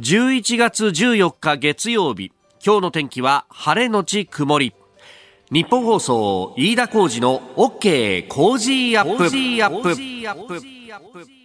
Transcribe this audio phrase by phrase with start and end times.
[0.00, 2.30] 11月14日月曜日。
[2.62, 4.74] 今日の天気は晴れのち曇り。
[5.50, 8.28] ニッポン放送飯田浩司の OK!
[8.28, 9.96] Cozy up!。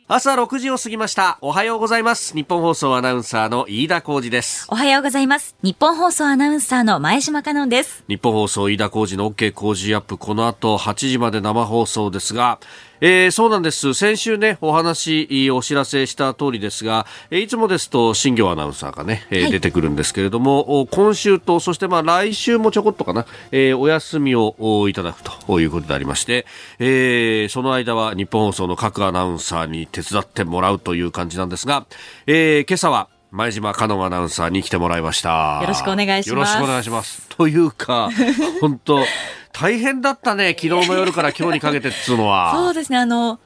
[0.10, 1.38] 朝6時を過ぎました。
[1.40, 2.34] おはようございます。
[2.36, 4.68] ニッポン放送アナウンサーの飯田浩司です。
[4.70, 5.56] おはようございます。
[5.64, 8.04] ニッポン放送アナウンサーの前島香音です。
[8.10, 9.54] ニッポン放送飯田浩司の OK!
[9.54, 10.18] Cozy up!。
[10.18, 12.60] この後8時まで生放送ですが
[13.04, 13.96] えー、そうなんです。
[13.96, 26.46] 先週ね、お話、お知らせした通りですが、いつもですと、新行アナウンサーがね、はい、出てくるんですけれども、今週と、そしてまあ来週もちょこっとかな、えー、お休みをいただくということでありまして、
[26.78, 31.88] えー、その間は日本放送の各アナウンサーに手伝ってもらうという感じなんですが、
[32.28, 35.60] えー、今朝は、前島香音アナウンサーに来てもらいました。
[35.62, 36.30] よろしくお願いします。
[36.32, 37.30] よろしくお願いします。
[37.30, 38.10] というか、
[38.60, 39.06] 本当
[39.54, 42.52] 大変だったね、昨日の夜から今日にかけてっつうのは。
[42.60, 43.40] そうですね、あの、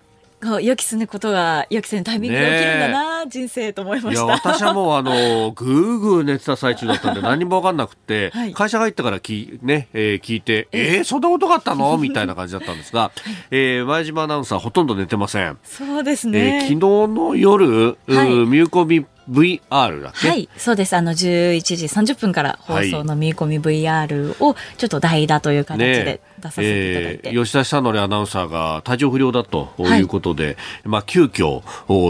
[0.60, 4.24] 予期することが予期せぬタイミングで起きるんだな、人生と思いました。
[4.24, 11.96] いや私はもうあのぐーぐー寝てた最中だったんで何も分かんなくて、はい、会社入ってからき、ねえー、聞いてえー、そんなことがあったの？
[12.00, 15.60] みたいな感じだったんですが、 はい、えー、前島アナウンサーほとんど寝てません。
[15.64, 20.96] そうですね、えー、昨日の夜、はい、見込み VR だはいそうです。
[20.96, 31.64] あの11時30分から放送の見込み VR をちょっと代打という形で出させていただいて、ねえー、吉田久典アナウンサーが体調不良だということで、はい、まあ急遽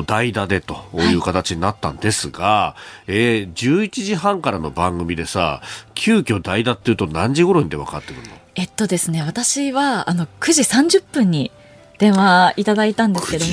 [0.05, 2.75] 代打でという形になったんですが、は
[3.07, 5.61] い、えー、11時半からの番組でさ
[5.93, 8.35] 急遽代打っていうと何時頃にで分かってくるの？
[8.55, 11.51] えっとですね私はあの9時30分に
[11.97, 13.51] 電話いただいたんですけども。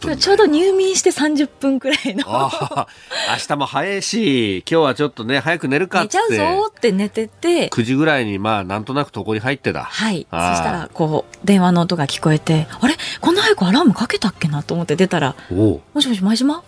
[0.00, 0.16] 分。
[0.16, 2.24] ちょうど入眠して30分くらいの。
[2.26, 2.48] 明
[3.46, 6.18] 日も早いし今日はちょっとね早く寝るかって。
[6.30, 7.68] 寝ちゃうぞって寝てて。
[7.68, 9.84] 9時ぐらいにまあなんとなく床に入ってた。
[9.84, 10.26] はい。
[10.30, 12.96] そしたらこう電話の音が聞こえてあれ？
[13.20, 16.62] こんな早くアラームかけたっけなと思って出たら「もしもし前島？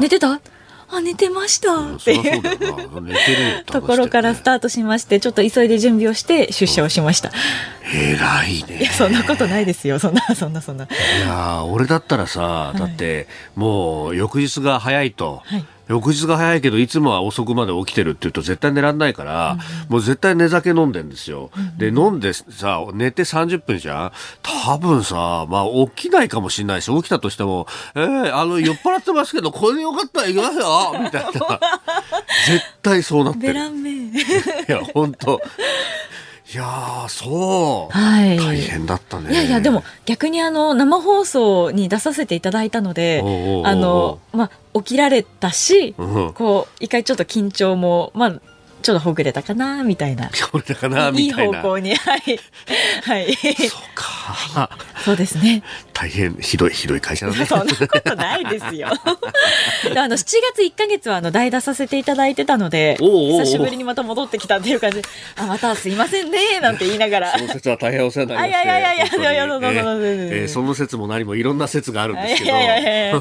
[0.00, 0.40] 寝てた?」
[0.88, 2.14] あ寝てましたって。
[2.14, 7.32] いうところからスタートしましてちょっと急いで準備をして出社をしました
[7.94, 8.78] 偉いね。
[8.80, 9.98] いやそんなことないですよ。
[9.98, 10.84] そんなそんなそんな。
[10.84, 10.88] い
[11.26, 15.64] や俺だったらさだって、もう翌日が早いと、はい。
[15.88, 24.12] 翌日が早いけどいつもは遅くまで起きてるって言うと絶対寝らんないから、うん、もう絶対寝酒飲んでんですよ、うん、で飲んでさ寝て30分じゃん。
[24.42, 31.30] 多分さまあ起きないかもしれないし起きたとしてもえー、あの酔っ払ってますけどこれでよかったら行きますよみたいな。
[32.46, 33.54] 絶対そうなってる。
[33.54, 35.40] いや本当
[36.52, 39.32] いやそう、はい、大変だったね。
[39.32, 43.20] いやいやでも逆にあの生放送に出させていただいたので
[43.64, 48.40] あのまあ起きられたし、うん、こう一回ちょっと緊張もまあ
[48.86, 50.30] ちょっとほぐれたかなみたいな。
[50.52, 51.56] ほぐれたかなみたいな。
[51.56, 51.96] いい方向に。
[51.96, 52.40] はい。
[53.02, 53.34] はい。
[53.34, 54.70] そうか。
[55.04, 55.64] そうですね。
[55.92, 57.46] 大変ひどい、ひどい会社だね。
[57.46, 58.88] そんなことないですよ。
[59.96, 67.38] あの、7月1か月はあの代打させていただいてたので、久しぶりにまた戻ってきたっていう感じで、あ、またすいませんね、なんて言いながら。
[67.38, 70.02] その説は大変お世話になりましいやいやいやいやいや、どうぞどうぞ。
[70.02, 73.12] えその説も何もいろんな説があるんですけど、え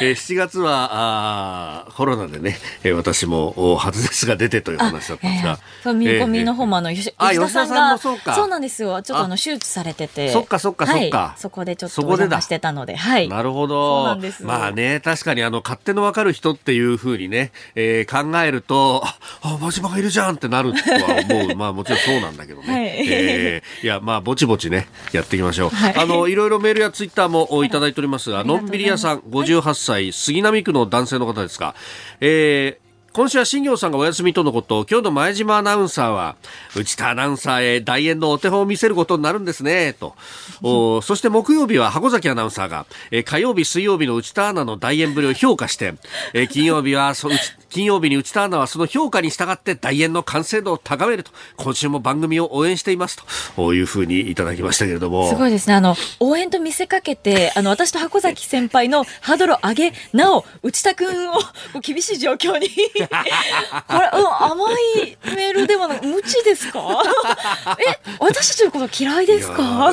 [0.00, 2.58] 7月はあコロナでね、
[2.92, 5.58] 私も外ですが出てという話だったんですが。
[5.82, 9.02] そう、見込みの方もあの、吉田さんが、そうそうなんですよ。
[9.02, 10.30] ちょっとあの、手術されてて。
[10.30, 11.34] そっかそっかそっか。
[11.38, 12.96] そこでちょっとお邪魔してたので。
[12.96, 13.28] はい。
[13.28, 14.18] なるほど。
[14.42, 19.02] まあね、確かにあの、勝手のわかる人っていうふうにね、えー、考えると、
[19.42, 21.56] あ、真島がいるじゃんってなるとは思う。
[21.56, 22.72] まあもちろんそうなんだけどね。
[22.72, 25.70] はい、えー、いや、まあ、ぼちぼちね、やっていきましょう。
[25.70, 31.74] はい、あの、いろいろメールやツイッターもいただいておりますが、のんびり屋さん、58歳、杉並区の男性の方ですが、
[32.20, 32.83] えー、
[33.14, 36.34] 今週は新業さんがお休みとのこと、今日の前島アナウンサーは、
[36.74, 40.16] 内田アナウンサーへ大演のお手本を見せることになるんですね、と。
[40.64, 45.94] おそして木曜日は箱崎アナウンサーが、え火曜日、水曜日の内田アナの大演ぶりを評価して、
[46.32, 47.30] え金曜日はそ、
[47.70, 53.22] 金曜日に内田アナはその評価に従って大演の完成度を高めると、今週も番組を応援しています
[53.54, 55.28] というふうにいただきましたけれども。
[55.28, 55.74] すごいですね。
[55.74, 61.34] あの、応援と見せかけて、あの、私と箱崎先輩のハードルを上げ、なお、内田君を
[61.80, 62.68] 厳しい状況に
[63.88, 64.72] これ、うん、甘
[65.04, 66.80] いメールではなく、無知ですか？
[67.78, 69.92] え、私たちのこと嫌いですか？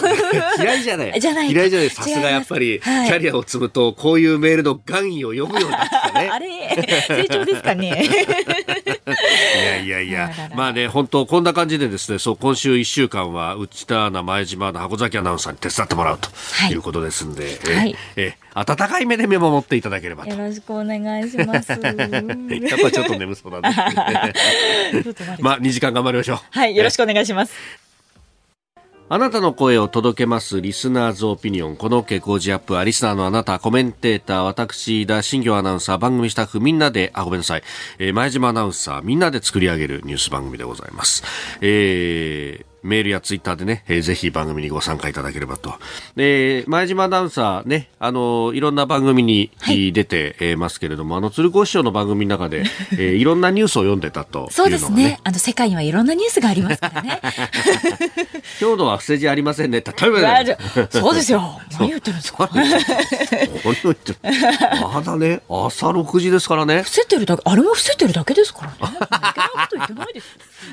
[0.60, 1.20] 嫌いじゃない。
[1.20, 1.52] じゃない。
[1.52, 1.90] 嫌いじゃない。
[1.90, 6.30] さすがやっぱり、キャリアを積むと、こういうメールの願意を読むようになったね。
[6.34, 6.48] あれ、
[7.08, 8.06] 成長ですかね？
[9.62, 16.30] いやいやいや、まあね、本当こんな感じでですね、そう、今週1週間は、内田アナ、前島アナ、箱崎アナウンサーに手伝ってもらうと
[16.72, 20.30] いうことですんで、はい、え、え、温かい目で見守っていただければと。
[20.30, 21.72] よろしくお願いします。
[21.72, 25.38] やっぱちょっと眠そうなんですね。
[25.40, 26.38] まあ、2時間頑張りましょう。
[26.52, 27.54] はい、よろしくお願いします。
[29.14, 31.76] あなたの声を届けますリスナーズオピニオン。
[31.76, 37.64] この傾向ジアップはリスナーのあなた、コメンテーター、私、田新行アナウンサー、番組スタッフみんなで、あ、ごめんなさい、
[38.00, 41.24] えー、前島アナウンサー、みんなで作り上げるニュース番組でございます。
[41.60, 45.74] えーメールやツイッターでね、えー、ぜひ番組にご参加いただければと。
[46.16, 49.52] で、前島アナウンサーね、あの、いろんな番組に、
[49.94, 52.64] 出て、えますけれども、あの、鶴子師匠の番組の中で、
[52.94, 55.20] えー、 いろんなニュースを読んでたというのが、ね、そうですね。
[55.24, 57.22] あの、世界にはいろんなニュースがありますからね。
[58.60, 59.82] 今日のは不正字ありませんね。
[59.82, 60.58] 例えば、ね、
[60.90, 61.60] そうですよ。
[61.80, 62.50] 何言ってるんですか。
[62.54, 62.80] 何言っ
[63.96, 64.16] て
[64.82, 66.84] まだね、朝6時ですからね。
[66.84, 68.98] 伏せてるだけ、あれも伏せてるだけですからね。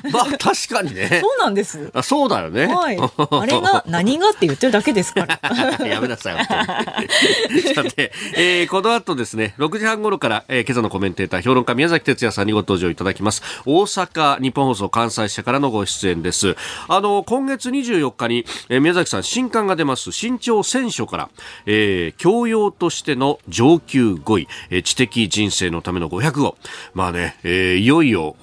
[0.11, 1.19] まあ、確かにね。
[1.21, 1.91] そうなんです。
[1.99, 2.67] あそうだよね。
[2.67, 2.97] はい。
[2.97, 5.39] あれが何がって言ってるだけですから。
[5.85, 6.45] やめなさい。
[7.75, 13.41] さて、えー、この後ですね、6時半頃から、えー、今朝のコメンテーター、評論家宮崎哲也さんにご登場いただきます。
[13.65, 16.55] 大阪日本放送関西社からのご出演です。
[16.87, 21.29] あの、今月24日に、えー、宮崎さん新刊が出ます、新潮選書から、
[21.65, 26.57] えー、教養としての上級5位、えー、知的人生のための500号。
[26.93, 28.35] まあね、えー、いよいよ、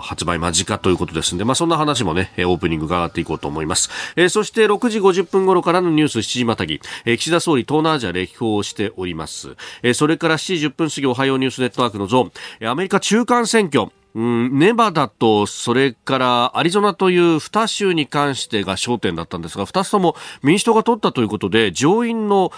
[0.00, 3.90] 発売間近ということですんで、まあそんな話もね、オープニング伺っていこうと思います。
[4.16, 9.56] えー、そして6時50分頃からのニュース7時またぎ、えー、岸田総理東南アジア歴訪をしております。
[9.82, 22.52] えー、それから7時10分過ぎおはようニュースネットワークのゾーン、アメリカ中間選挙、うん、ネバダとそれからアリゾナという2州に関してが焦点だったんですが2つとも民主党が取ったということで上院の、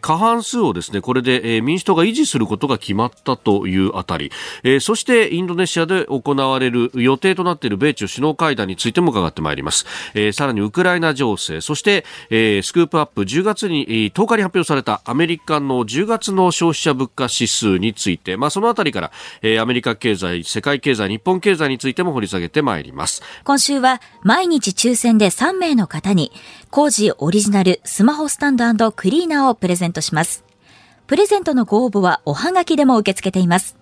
[0.00, 4.30] 過半数をですねこれで、民主党が維持することが決まったというあたり、
[4.80, 9.86] そしてインドネシアで行われる予定となっている米中首脳会談についても伺ってまいります、
[10.32, 19.12] さらにウクライナ情勢そして、スクープアップ10月に、10日に発表されたアメリカの10月の消費者物価指数について、まあ、そのあたりから、
[19.60, 23.22] アメリカ経済世界経済済、日本経済についても掘り下げてまいります。
[23.44, 26.32] 今週は毎日抽選で3名の方に、
[26.70, 30.44] 工事オリジナルスマホスタンドクリーナーをプレゼントします。
[31.06, 33.78] プレゼントのご応募はおはがきでも受け付けています。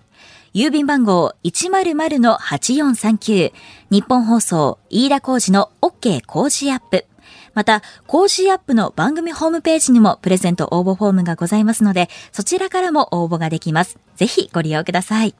[0.53, 3.51] 郵便番号100-8439
[3.89, 7.05] 日本放送飯田工事の OK 工事アップ。
[7.53, 13.97] また、工事アップの番組ホームページにもプレゼント応募フォームがございますので、そちらからも応募ができます。
[14.15, 15.35] ぜひご利用ください。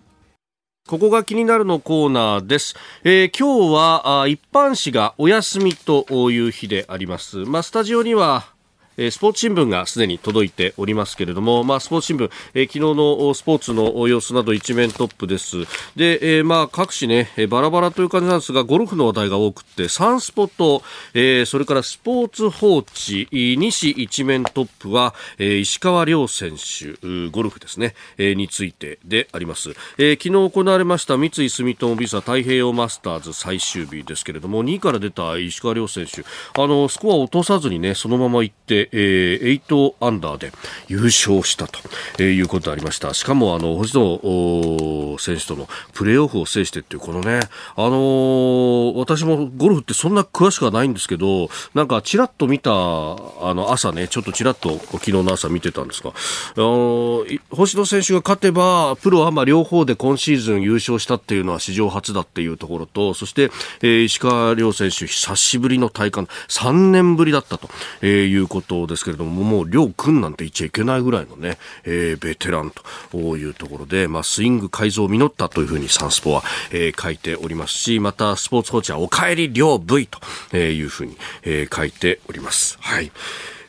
[0.87, 2.75] ここが気になるのコーナーです。
[3.03, 7.39] えー、今日は一般紙がお休みという日であります。
[7.39, 8.56] まあ、スタジオには
[8.97, 15.65] えスポーツ新聞がすでに届いておりますけれども、まあ、スポーツ新聞、えー、昨日のスポーツの様子など一面トップです。
[15.95, 20.81] で、えー、まあ、各紙ね、バラバラという感じなんですが、ゴルフの話題が多くて、サンスポと、
[21.13, 29.75] えー、それからスポーツ報知、西一面トップは、えー、石川遼選手、ゴルフですね、えー、についてであります。
[29.99, 36.23] えー、昨日行われました三井住友ビザ太平洋マスターズ最終日ですけれども、2位から出た石川遼選手、
[36.59, 40.51] あの、スコアを落とさずにね、そのまま行って、えー、8アンダーで
[40.87, 41.79] 優勝したと、
[42.19, 43.13] えー、いうことでありました。
[43.13, 47.39] しかも、あの、星野選手とのプレーオフを制してっていう、このね、
[47.75, 63.51] あのー、私もゴルフってそんな詳しくはないんですけど、なんかちらっと見た、あの、朝ね、ちょっとちらっと昨日の朝見てたんですが、あのー、星野選手が勝てば、プロアマ両方で今シーズン優勝したっていうのは史上初だっていうところと、そして、
[63.81, 67.69] えー、石川遼選手、久しぶりの体感、3年ぶりだったと、
[68.01, 72.71] えー、いうことですけれども、もう、両君なんて言っちゃいけないぐらいのね、えー、ベテラン
[73.11, 80.07] というところで、まあ、スイング改造を実ったというふうにサンスポは、えー、書いておりますし、また、スポーツ報知は、お帰り両 V
[80.51, 82.77] というふうに、えー、書いております。
[82.81, 83.11] はい。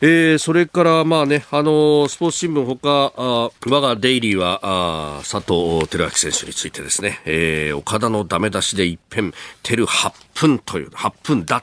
[0.01, 11.63] えー、それからまあね、あのー、スポーツ新聞ほか、あ我がデイリーは、あ佐藤輝明選手についてですね、えー、岡田のダメ出しで一変、テル8分という、8分だ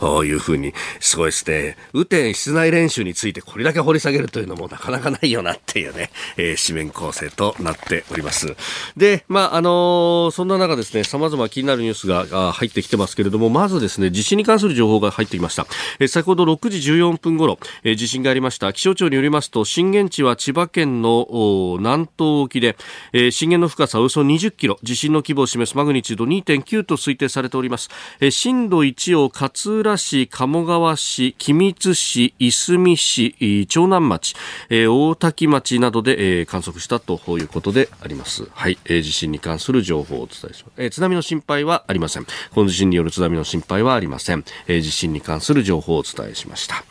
[0.00, 1.76] というふうに、すごいですね。
[1.92, 8.56] 雨天室内練習についてこれだけ掘り下げるというのもなかなかないよなっていうね、えー、紙面構成となっております。
[8.96, 15.66] で、まあ、あのー、そんな中ですね、様々気になるニュースが入ってきてますけれども、まずですね、地震に関する情報が入ってきました。
[16.00, 18.72] えー、先ほど6時14分頃、えー、地震がありました。
[18.72, 22.76] 気象庁によりますと、震源地は千葉県の南東沖で、
[23.12, 27.90] えー、震源の深さおよそ20キロ、地震の規模を示すマグニチュード2.9と推定されております。
[28.20, 34.34] え、震度1を勝浦市、鴨川市、君津市、いすみ市、長南町、
[34.70, 38.48] えー、大滝町などで、えー、観測したということであります。
[38.52, 40.72] はい、えー、地震に関する情報をお伝えします。
[40.76, 42.26] えー、津波の心配はありません。
[42.54, 44.44] この地震による津波の心配はありません。
[44.66, 46.84] えー、地震に関する情報をお伝えしました。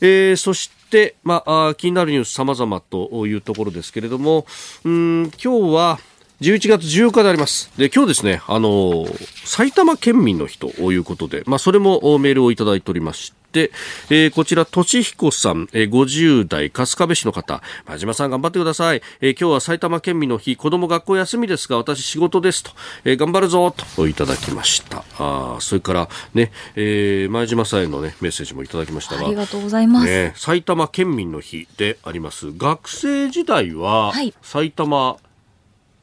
[0.00, 4.46] えー、そして、まあ、気になるニュース様々というところですけれども、
[4.84, 5.98] うん今日は、
[6.42, 7.70] 11月14日であります。
[7.78, 9.06] で、今日ですね、あの、
[9.44, 13.70] 埼玉県民の日ということで、まあ、それもメールをいただいておりまして、で、
[14.08, 19.02] えー、こちら、としひこさん、えー、50代、春日部市の方、真島さん頑張ってください。
[19.20, 22.70] えー、今日は埼玉県民の日、子供学校休みですが、私仕事ですと、
[23.04, 25.04] えー、頑張るぞといただきました。
[25.18, 30.06] あそれからね、えー、前島さんへのね、メッセージもいただきましたが、ありがとうございます。
[30.06, 32.52] ね、埼玉県民の日であります。
[32.56, 35.18] 学生時代は、埼玉、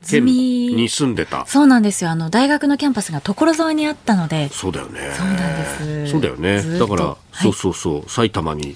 [0.08, 1.46] 県に住んでた。
[1.46, 2.10] そうなんですよ。
[2.10, 4.50] あの大学のキャンパスが所沢にあったので。
[4.50, 5.12] そうだよね。
[5.16, 6.12] そうなんです。
[6.12, 6.80] そうだよね。
[6.80, 8.10] だから、はい、そうそうそう。
[8.10, 8.76] 埼玉に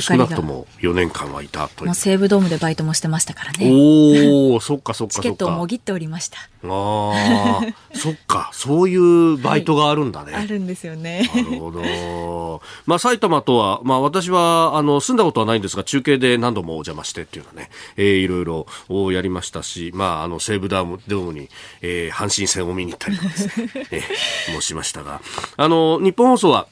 [0.00, 1.94] 少なくとも4年間はいたともう。
[1.94, 3.70] 西武ドームでバイトもしてましたからね。
[3.70, 6.38] おお そっかそっかチケットをもぎっておりました。
[6.38, 7.60] ああ
[7.94, 8.50] そっか。
[8.52, 11.30] そういうバイトがあるんだね、はい、あるんですよね。
[11.34, 12.62] なるほど。
[12.86, 18.66] まあ埼玉とはまあ私はあの住んだことはないんですが中継で何度もお邪魔してっていうのはね、えー、いろいろ
[19.12, 21.48] やりましたしまああの西武ドームに、
[21.82, 25.20] えー、阪神戦を見に行ったりとかですね、 えー、もしましたが。
[25.56, 26.66] あの日本放送は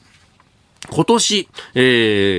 [0.89, 1.79] 今年、え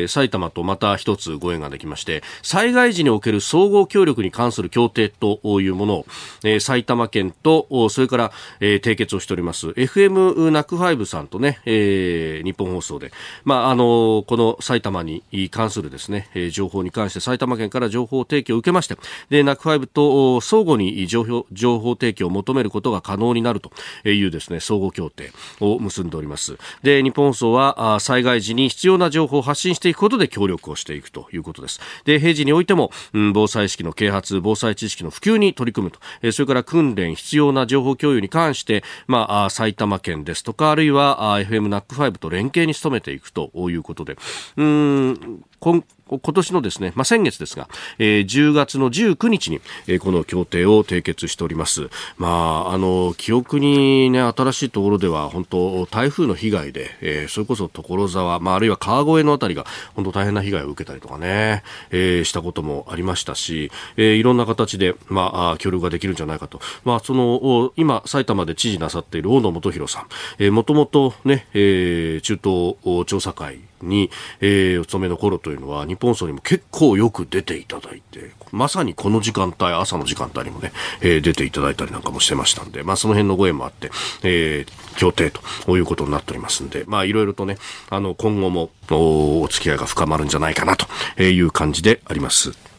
[0.05, 6.07] ー、埼玉とまた一つご縁ができまして、災害時における総合協力に関する協定というものを、
[6.43, 13.13] えー、埼玉県と、それから、えー、締結をしております、FM ナックファイブさんとね、えー、日本放送で、
[13.45, 18.97] まあ、あの、この埼玉に関するですね、えー、情報に関して埼玉県から情報提供を受けまして、
[19.31, 23.71] で、ナックファイブと相互に情報、情報提供を求めることが可能になると
[24.09, 25.31] いうですね、総合協定
[25.61, 26.59] を結んでおります。
[26.83, 31.81] で、日本放送は、災害害時に必要な情報を発信していくことで協力をしていくということです。
[32.05, 44.17] で、平時においても、うん、防災意識の啓発、防災知識の普及に取り組むと、えー、それから訓練、必要な情報共有に関して、まあ、埼玉県ですとか、あるいは FM ナック5と連携に努めていくということで、
[44.57, 45.85] うん、今
[46.19, 51.89] 今年のですね、まあ、先月ですが、えー、10月の19日に、えー、この協定を締結しております。
[52.17, 66.61] まあ、あの、記憶にね、新しいところでは、本当台風の被害で、えー、それこそ所沢、まあ、あるいは川越のあたりが、本当大変な被害を受けたりとかね、えー、したこともありましたし、えー、いろんな形で、まあ、協力ができるんじゃないかと。
[66.85, 70.07] まあ、その、今、埼玉で知事なさっている大野元弘さん、
[70.39, 74.11] えー、もともとね、えー、中東調査会に、
[74.41, 83.91] えー、お勤めの頃というのは、日本層にも結構よく出ていただいて、まさにこの時間帯、朝の時間帯にもね、えー、出ていただいたりなんかもしてましたんで、まあその辺のご縁もあって、
[84.23, 87.59] えー、協定ということになっておりますんで、まあいろいろとね、
[87.91, 90.87] あの、今後もおお付き合いが深まるんじゃないかなと
[91.23, 92.72] いう感じであります。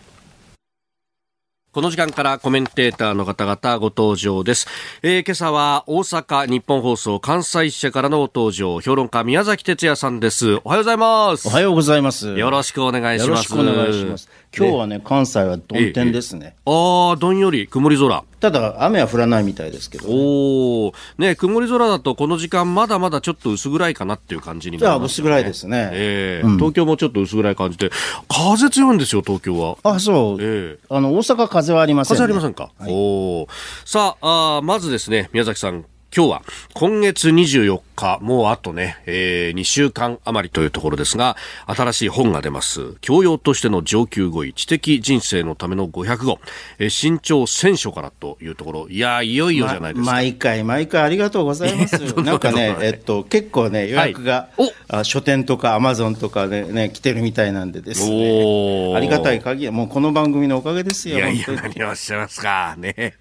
[1.74, 4.68] この時間からコメンテーターの方々ご登場です。
[5.01, 10.62] えー、今朝は大阪日本放送関西支社からの登場、評論家宮崎哲也さんです。
[10.65, 11.48] おはようございます。
[11.48, 12.38] おはようございます。
[12.38, 13.27] よろしくお願いします。
[13.27, 14.30] よろしくお願いします。
[14.56, 16.56] 今日はね、関西は曇天ですね。
[16.68, 18.24] ああ、どんより、曇り空。
[18.44, 25.90] ただ、雨は降らないみたいですけど、ね、おお、ね、曇り空だと、この時間、まだまだちょっと薄暗いかなっていう感じになります、ね、薄暗いですね。
[25.94, 27.90] ええーうん、東京もちょっと薄暗い感じで、
[28.28, 29.78] 風強いんですよ、東京は。
[29.84, 30.42] あ、そう。
[30.42, 32.72] ええー、あの、大阪風はありません、ね、風ありませんか？
[32.78, 32.96] はい、お
[33.44, 33.48] お。
[33.86, 36.41] さああ、まずですね、宮崎さん、今日は
[36.75, 42.98] 今月24日、もうあとね、えー、2週間余りというところですが、新しい本が出ます。
[43.01, 46.39] 教養としての上級語彙、知的人生のための500語、
[46.77, 50.12] えー、新潮1000書からというところ、いや、いよいよじゃないですか。
[50.12, 51.98] ま、毎回毎回ありがとうございます。
[52.22, 61.17] なんかね、えっと、結構ね、予約が、はい、あ書店とかアマゾンとかでね、来てるみたいなんでですね、ありがたい限り、もうこの番組のおかげですよ。
[61.17, 62.75] いやいや、何をおっしゃいますか。
[62.77, 63.15] ね。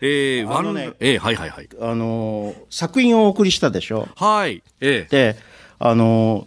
[0.00, 1.68] えー、あのね、えー、はいはいはい。
[1.80, 2.35] あの
[2.70, 4.08] 作品をお送りしたでしょ？
[4.16, 4.62] はい。
[4.80, 5.32] ええ。
[5.34, 5.36] で、
[5.78, 6.46] あの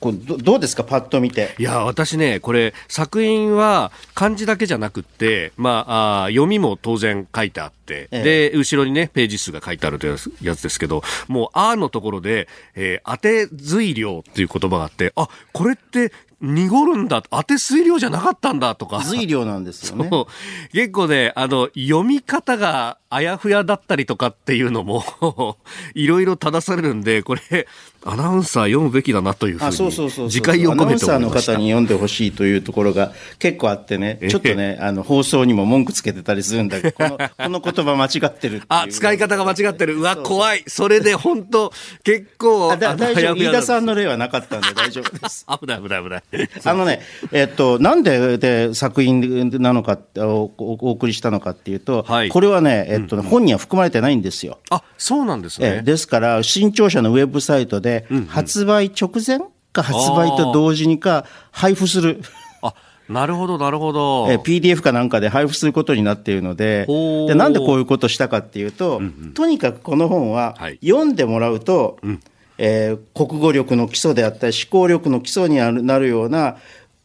[0.00, 1.54] これどうですか、パッと見て。
[1.60, 19.04] いや、私ね、これ、作品は漢字だけじゃなくって、まあ、あ読みも当然書いてあって、ええ、で、後ろにね、ページ数が書いてあるというやつですけど、もう、あのところで、えー、当て随量っていう言葉があって、あ、これって濁るんだ、当て水量じゃなかったんだとか。
[19.04, 20.10] 水量なんですよね。
[20.74, 25.04] 結構ね、あの、読み方があやふやだったりとかっていうのも
[25.94, 27.68] いろいろ正されるんで、これ、
[28.04, 39.98] アナウンサー読むべきだなというふうに、次回を込めてアナウンサーの方に読んでほしいというところが結構あってね、ちょっとね、あの、放送にも文句つけてたりするんだけど、 この、この言葉間違ってるあ、使い方が間違ってる。
[39.98, 40.64] うわ、怖い。
[40.66, 43.36] それで本当結構、大丈夫。
[43.36, 45.46] 飯田さんの例はなかったんで大丈夫です。
[45.60, 46.22] 危ない危ない危ない。
[46.64, 54.58] あのね、えっと、なんでで作品なのかお、お送りしたのかっていうと、はい、これはね、えっと、うん、本には含まれてないんですよ。
[54.70, 55.82] あ、そうなんですね。
[55.82, 59.40] ですから、新潮社のウェブサイトで、発売直前
[59.72, 62.20] か発売と同時にか配布する。
[62.62, 62.74] あ
[63.08, 64.28] なるほど、なるほど。
[64.30, 66.86] え PDF かなんかで配布することになっているので、
[67.26, 72.20] でなんでこういうことしたかっていうと、うんうん、とにかくこの本は、読んでもらうと、うん
[72.58, 76.58] えー、国語力の基礎であったり思考力の基礎になるような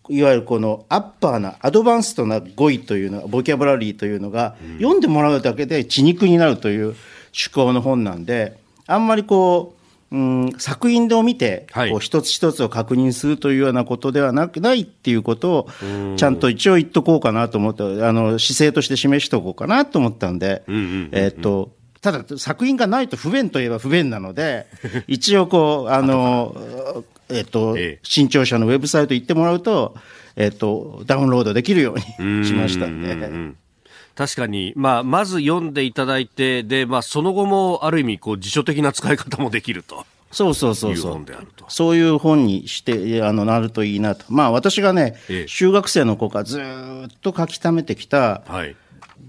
[0.10, 6.96] いわゆるこのアッパーなアドバンストな語彙というのボキャブラリーというのが、読んでもらうだけで血肉になるという
[7.28, 9.76] 趣向の本なんであんまりこ
[10.12, 15.68] う、うん、作品で見て、こう一つ一つを確認するというようなことではなくないっていうことを
[16.16, 20.64] ちゃんと一応言っとこうかなと思ってあの姿勢として示しておこうかなと思ったんで、
[21.12, 21.72] えっと
[22.12, 24.68] ただ作品がないと不便といえば不便なので
[25.08, 29.96] 一応こうあのえっ、と、ええ、新潮社のウェブサイト行ってもらうと、
[30.38, 33.16] えっ、と、ダウンロードできるようにしましたんで。
[33.16, 33.58] ん
[34.16, 40.06] 確かに、まあ、まず読んでいただいて、で、まあ、その後もある意味、こう、辞書的な使い方もできると。
[40.32, 41.26] そうそうそうそう。
[41.68, 44.26] そういう本にして、あの、なるといいなと。
[44.30, 46.64] まあ、私がね、ええ、中学生の子がずっ
[47.22, 48.76] と書き溜めてきた、はい、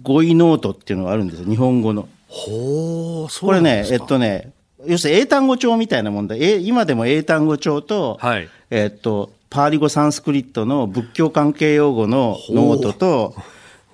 [0.02, 2.08] 語彙ノートっていうのがあるんですよ、日本語の。
[2.28, 4.52] ほう、そうこれね、えっとね、
[4.86, 13.34] 要するに英単語帳みたいなもんで、今でも英単語帳と、はい、えっと、パーリ語サンスクリットの仏教関係用語のノートと、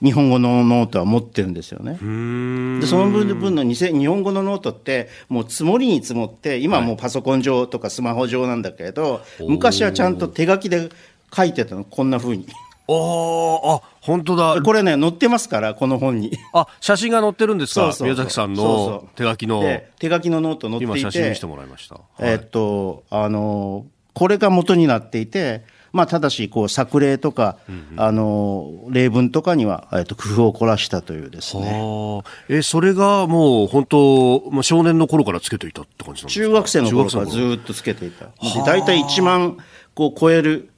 [0.03, 1.93] 日本語のノートは持ってるんですよね。
[1.93, 10.91] で、その分の日本語のノートって、もう積もりに積もって、今はもうパソコン上とかスマホ上なんだけど、昔はちゃんと手書きで
[11.35, 12.47] 書いてたの、こんなふうに。
[12.87, 14.61] ああ、本当だ。
[14.63, 16.33] これね、載ってますから、この本に。
[16.53, 17.95] あ、写真が載ってるんですか？
[18.03, 19.63] 宮崎さんの手書きの。
[19.99, 21.01] 手書きのノート載っていて。
[21.01, 21.99] 今写真見せてもらいました。
[22.21, 25.63] えっと、あの、これが元になっていて、
[25.93, 32.23] まあ、ただし、こう、作例とか、うんうん、あの、例文とかには、えっと、工夫を凝らしたというですね。
[32.49, 36.47] え、それがもう、本当、まあ、少年の頃からつけていたって感じなんですか？
[36.47, 38.27] 中学生の頃からずっとつけていた。
[38.67, 39.57] 大体1万、
[39.95, 40.71] こう、超える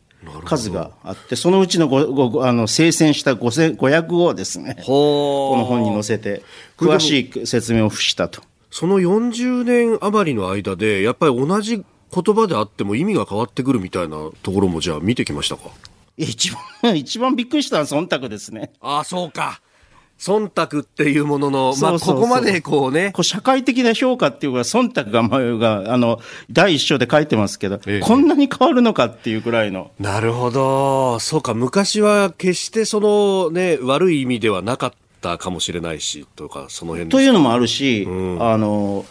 [0.45, 6.43] 数があって、そのうちのごごあの精選した500語をですね、この本に載せて、
[6.77, 8.43] 詳しい説明を付したと。
[8.71, 11.77] その40年余りの間で、やっぱり同じ
[12.13, 15.71] 言葉であっても意味が変わってくるみたいなところも、じゃあ見てきましたか？
[16.17, 16.51] 一
[16.83, 18.73] 番、 一番びっくりしたのは忖度ですね。
[18.81, 19.61] ああ、そうか。
[20.19, 23.13] 忖度っていうものの、まあ、ここまでこうね。
[23.13, 29.91] こう社会的な評価っていうか、忖度が、まあ、が、あの、第一章で書いてますけど、ええ、こんなに変わるのかっていうくらいの。
[30.01, 31.19] なるほど。
[31.21, 39.05] そうか、昔は決してそのね、悪い意味ではなかったかもしれないし、とか、その辺というのもあるし、うん、あの、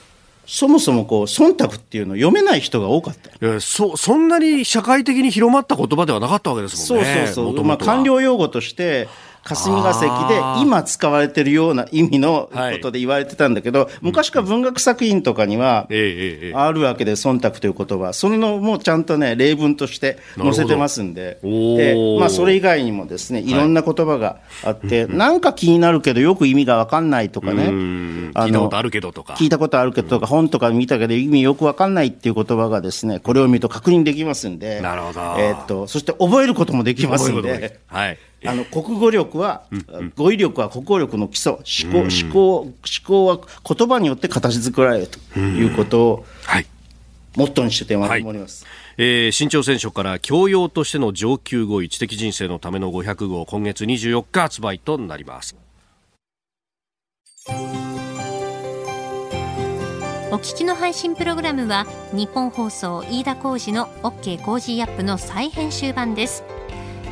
[0.48, 3.46] そもそもこう、忖度っていうのを読めない人が多かった。
[3.46, 7.26] いやそ、そんなに社会的に広まった言葉ではなかったわけですもんね。
[7.28, 7.64] そうそうそう。
[7.64, 9.08] まあ、官僚用語として、
[9.46, 23.54] 霞が関で今使われてるような意味のことで言われてたんだけど、はい、昔から文学作品とかにはあるわけで、忖度という言葉、それのもうちゃんとね、例文として載せてますんで、でまあ、それ以外にもですね、い。
[23.54, 29.34] ろんな言葉があって、はい、なんか気になるけど、よく意味が分かんないとかね、聞いたことあるけどとか。
[29.34, 35.22] 聞いたことあるけどとか、本とか見たけど、意味よく分かんないっていう言葉がですね、これを見ると確認できますんで、なるほど。
[35.38, 37.80] えー、っとそして覚えることもできますんで。
[37.86, 39.64] はいあの国語力は、
[40.16, 42.74] 語彙力は国語力の基礎思考思考思
[43.06, 46.66] 考は言葉によって形作られるということを、はい、
[47.36, 48.66] モットーにして思います。
[48.98, 55.56] えー、新潮選書から教養としての上級語彙知的人生のための500号今月24日発売となります。
[60.32, 66.44] お聞きの配信プログラムは日本放送飯田浩司の OK コージーアップの再編集版です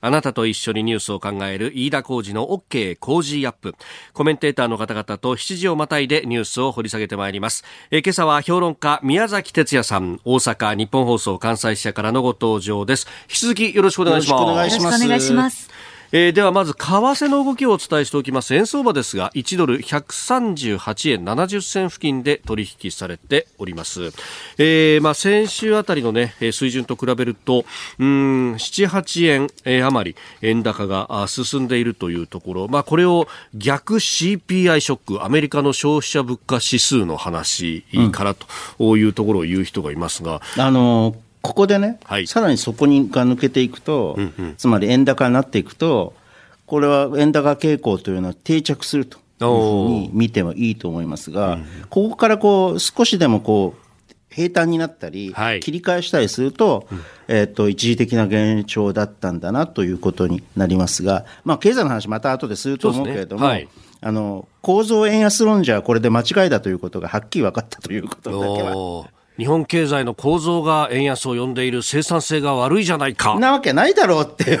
[0.00, 3.74] あなたと一緒にニュースを考える飯田浩二の OK 工事アップ。
[4.12, 7.64] コメンテーターの方々と7時をまたいでニュースを掘り下げてまいります。
[7.90, 13.06] え今朝は評論家宮崎哲也さん、大阪日本放送関西支社からのご登場です。
[13.22, 14.42] 引き続きよろしくお願いします。
[14.42, 15.70] よろしくお願いします。
[16.12, 18.52] えー、ではまず為替の動きをお伝えしておきます。
[18.54, 24.12] 円相場ですが1ドル138円70銭付近で取引されております、
[24.58, 27.64] えー、まあ先週あたりのね水準と比べると
[27.98, 32.68] うん78円、えー、余り円高が進んでいるというところ。
[32.68, 46.14] まあこれを逆 CPI ショックアメリカの消費者物価指数の話からというところを言う人がいますが、うん、あのーここでね、はい、さらにそこにが抜けていくと、うんうん、つまり円高になっていくと、
[46.66, 53.90] これは円高傾向というのは定着するというふうに見てもいいと思いますが、ここからこう少しでもこう
[54.30, 63.48] 平坦になったり、はい、切り返したりすると、うん、えっ、と、一時的な現象だったんだなということになりますが、まあ、経済の話また後ですると思うけれども、ね。
[63.48, 63.68] はい、
[64.00, 69.19] あの、構造円安論者はこれで間違いだということがはっきり分かったということだけは。
[69.40, 73.38] 日本経済の構造が円安を呼んでいる生産性が悪いじゃないか。
[73.38, 74.60] なわけないだろうって。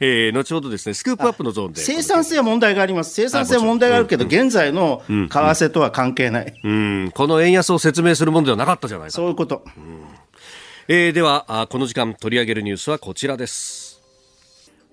[0.00, 1.80] えー、後ほどですね、スクープアップのゾーンで。
[1.80, 3.12] 生産性は問題があります。
[3.12, 9.10] 生産性は問題があるけど、現在の為替とは関係ない、うん、うん、この円安を説明するものではなかったじゃないか。
[9.10, 9.64] そういうこと。
[9.76, 10.04] うん
[10.86, 14.00] えー、ではこの時間取り上げるニュースはこちらです。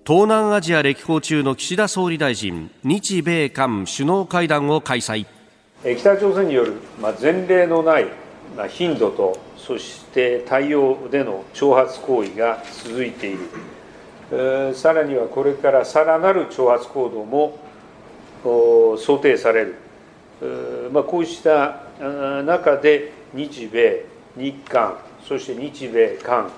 [0.04, 5.26] 東南アジア歴訪中の岸田総理大臣、日米韓首脳会談を開催。
[5.82, 6.74] 北朝鮮による
[7.20, 8.06] 前例のない
[8.68, 13.36] 頻度とそして対応での挑発行為が続いてい
[14.30, 17.58] るさらにはこれからさらなる挑発行動も
[18.42, 19.74] 想定される
[20.92, 21.82] ま、こうした
[22.44, 24.04] 中で日米
[24.36, 26.50] 日韓そして日米韓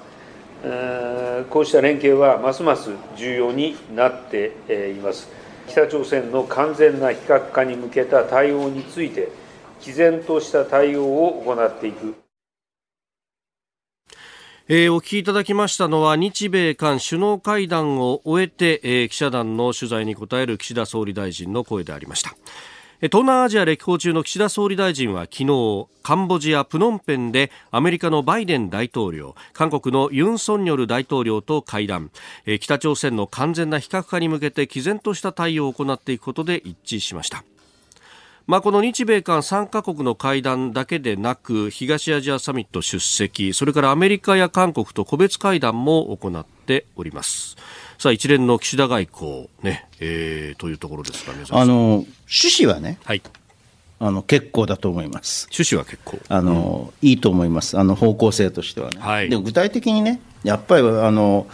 [1.49, 4.53] こうした連携はますます重要になって
[4.91, 5.40] います。
[5.71, 9.29] 北朝鮮の完全な非核化に向けた対応について、
[9.81, 12.15] 毅然とした対応を行っていく。
[14.69, 22.37] えー、お聞きいただきましたのは日米韓首脳会談を終えて、えー、記者団の取材に答える岸田総理大臣の声でありました。
[23.01, 32.11] 東南アジア歴訪中の岸田総理大臣は昨日カンボジアプノンペンでアメリカのバイデン大統領韓国のユン・ソンニョル大統領と会談。
[32.61, 37.43] 北朝鮮の完全な非核化に向けて毅然とした対応を行っていくことで一致しました。
[38.47, 46.60] まあ、この日米韓3カ国の会談だけでなく東アジアサミット出席それからアメリカや韓国と個別会談も行って
[46.97, 47.57] おります
[47.99, 53.23] さあ一連の岸田外交ね、えー、というところですかねあの趣旨はね、はい、
[54.03, 55.47] あの結構だと思います。
[55.53, 56.19] 趣旨は結構。
[56.31, 57.79] あの、うん、いいと思います。
[57.79, 58.99] あの方向性としてはね。
[58.99, 61.47] はい、で具体的にね、やっぱりあの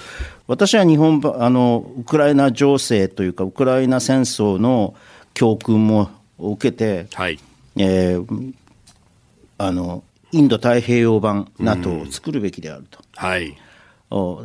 [0.46, 4.94] 私は日本あのウクライナ情勢というかウクライナ戦争の
[5.34, 7.40] 教訓も受けて、はい
[7.76, 8.54] えー、
[9.58, 13.00] あのインド太平洋版 NATO を作るべきであると。
[13.00, 13.56] うん、はい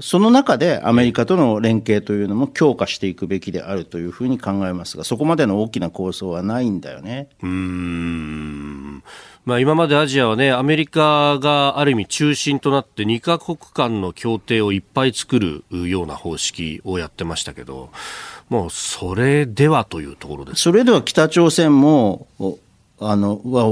[0.02, 7.30] その中でアメリカとの連携というのも強化していくべきであるというふうに考えますが、そこまでの大きな構想はないんだよね。
[7.44, 9.04] うん
[9.46, 17.90] まあ、今までアジアはね、アメリカがある意味中心となって2カ国間の協定をいっぱい作るような方式をやってましたけど、
[18.50, 20.62] もうそれではというところです。
[20.62, 22.28] それでは北朝鮮も
[23.00, 23.66] あのは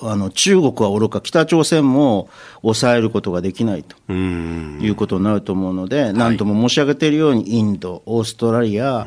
[0.00, 2.28] あの中国はおろか、北朝鮮も
[2.62, 9.06] 抑えることができないということになると思うので、何度も申し上げているように、インド、オーストラリア、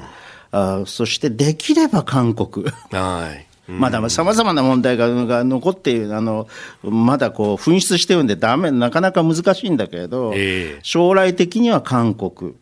[0.51, 2.65] あそしてできれば韓国。
[2.91, 3.45] はい。
[3.67, 6.47] まださまざまな問題がが残っている、あの
[6.83, 12.53] まだこう噴出してるんでだめ、なかなか難しいんだけれど、えー、将来的には韓国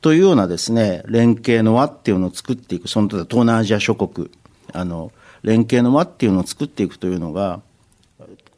[0.00, 4.28] というようなですね連携の輪っていうのを作っていく、その東南アジア諸国、
[4.72, 5.12] あの
[5.42, 7.60] 連携の輪っていうのを作っていくというのが、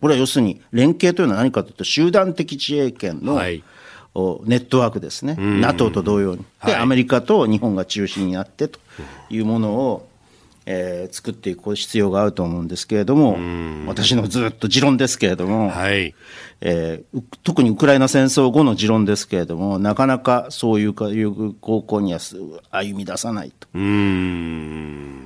[0.00, 3.62] これは要するに連携というのは何かというと、集団的自衛権の、はい、
[4.44, 8.80] ネットワークですね、NATO と同様に、で、はい、アメリカと日本が中心になってと
[9.30, 10.08] いうものを、
[10.66, 13.38] えー、作っていく必要があると思うんですけれども、
[13.86, 16.14] 私のずっと持論ですけれども、はい。
[16.60, 22.20] えー、特にウクライナ戦争後の持論ですけれども、なかなかそういうかいう方向には
[22.70, 23.68] 歩み出さないと。
[23.74, 25.21] うん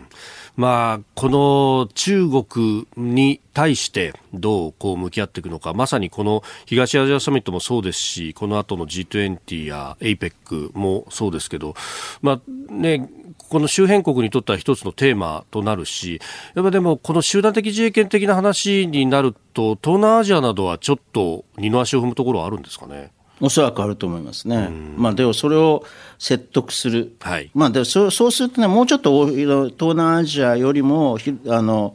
[0.57, 11.75] まあ、この中国に対してどうこう向き合っていくのか、まさにこの東アジアサミットもそうですし、この後の G20 や APEC もそうですけど、
[12.23, 13.09] まあね、
[13.49, 16.21] この周辺国にとっては一つのテーマとなるし、
[16.55, 23.13] やっぱでもこの集団的自衛権的な話になると、東南アジアなどはちょっと二の足を踏むところはあるんですかね？
[23.41, 24.71] おそらくあると思いますね。
[24.97, 25.85] まあ、でもそれを
[26.19, 27.17] 説得する。
[27.21, 31.19] はい、まあ、でそそうするとね、もうちょっと東南アジアよりも、
[31.49, 31.95] あの、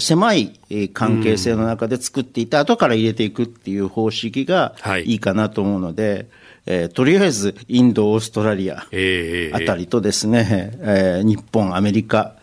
[0.00, 0.58] 狭い
[0.92, 6.28] 関係性の中で作っていた後から入れていくっていう方式がいいかなと思うので、
[6.66, 12.36] えー、とりあえずインド、オーストラリアあたりとですね、えー、日本、アメリカ、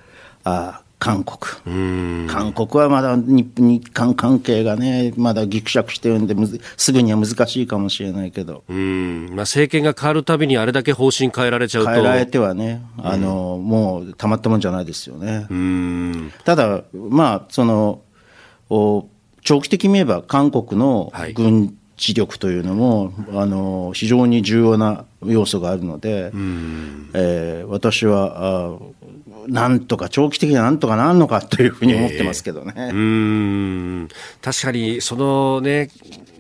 [0.44, 6.36] あ韓国、韓国はまだ日日韓関係がね、まだぎくしゃくしてるんで、
[6.76, 9.28] すぐには難しいかもしれないけど、うん。
[9.28, 11.90] まあ、政権が変わるたびに、あれだけ方針変えられちゃうと。
[11.92, 15.48] 変えられてはね、あのもうたまったもんじゃないですよね。
[16.44, 18.02] ただ、まあ、その
[18.70, 19.08] お
[19.42, 26.32] 長期的に言えば、韓国の軍事力というのも、はい、あの非常に重要な要素があるので、
[27.14, 28.80] えー、私はあ
[29.50, 32.74] なんとか長期的にはなんとかなんのかというふうに思ってますけどね。
[32.76, 32.96] えー、う
[34.06, 34.08] ん
[34.42, 35.90] 確かにそのね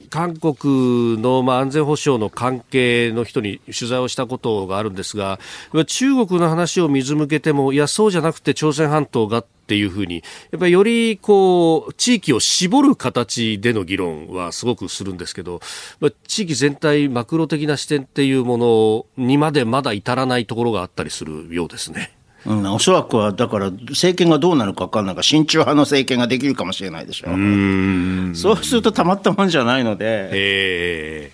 [0.09, 5.39] 韓国のまあ安全保障の関係の人に取材をしたことがあるんですが
[5.87, 15.59] 中国の話を水向けてもいやそうじゃなくて朝鮮半島がっていうふうにやっぱりよりこう地域を絞る形での議論はすごくするんですけど、
[15.99, 22.18] まあ、地域全体マクロ的な視点っていうものにまでまだ至らないところがあったりするようですね。
[22.45, 28.35] うん、おそらくは、だから政権がどうなるか分からないから、親中派の政権ができるかもしれないでしょう。
[28.35, 31.31] そうするとたまったもんじゃないので、え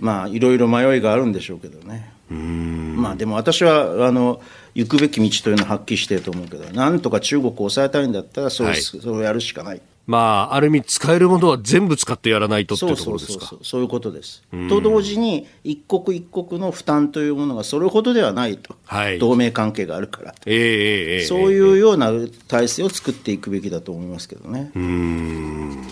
[0.00, 2.12] ー、まあ、いろいろ迷いがあるんでしょうけどね。
[2.30, 4.40] まあ、でも私はあの
[4.74, 9.82] 行くべき道というのははっきりしてると思うけど、なんとか中国を抑えたいんだったらそう、はい、それをやるしかない。
[10.06, 13.46] まあ、ある意味、使えるものは全部使ってやらないとっていうところですか。
[13.46, 14.42] そうそういうことです。
[14.68, 22.12] と同時に、一国一国の負担というものがそれほどではないと、はい、同盟関係があるから、えー、そういうような
[22.48, 24.70] 体制を作っていくべきだと思いますけどね。
[24.74, 25.86] うん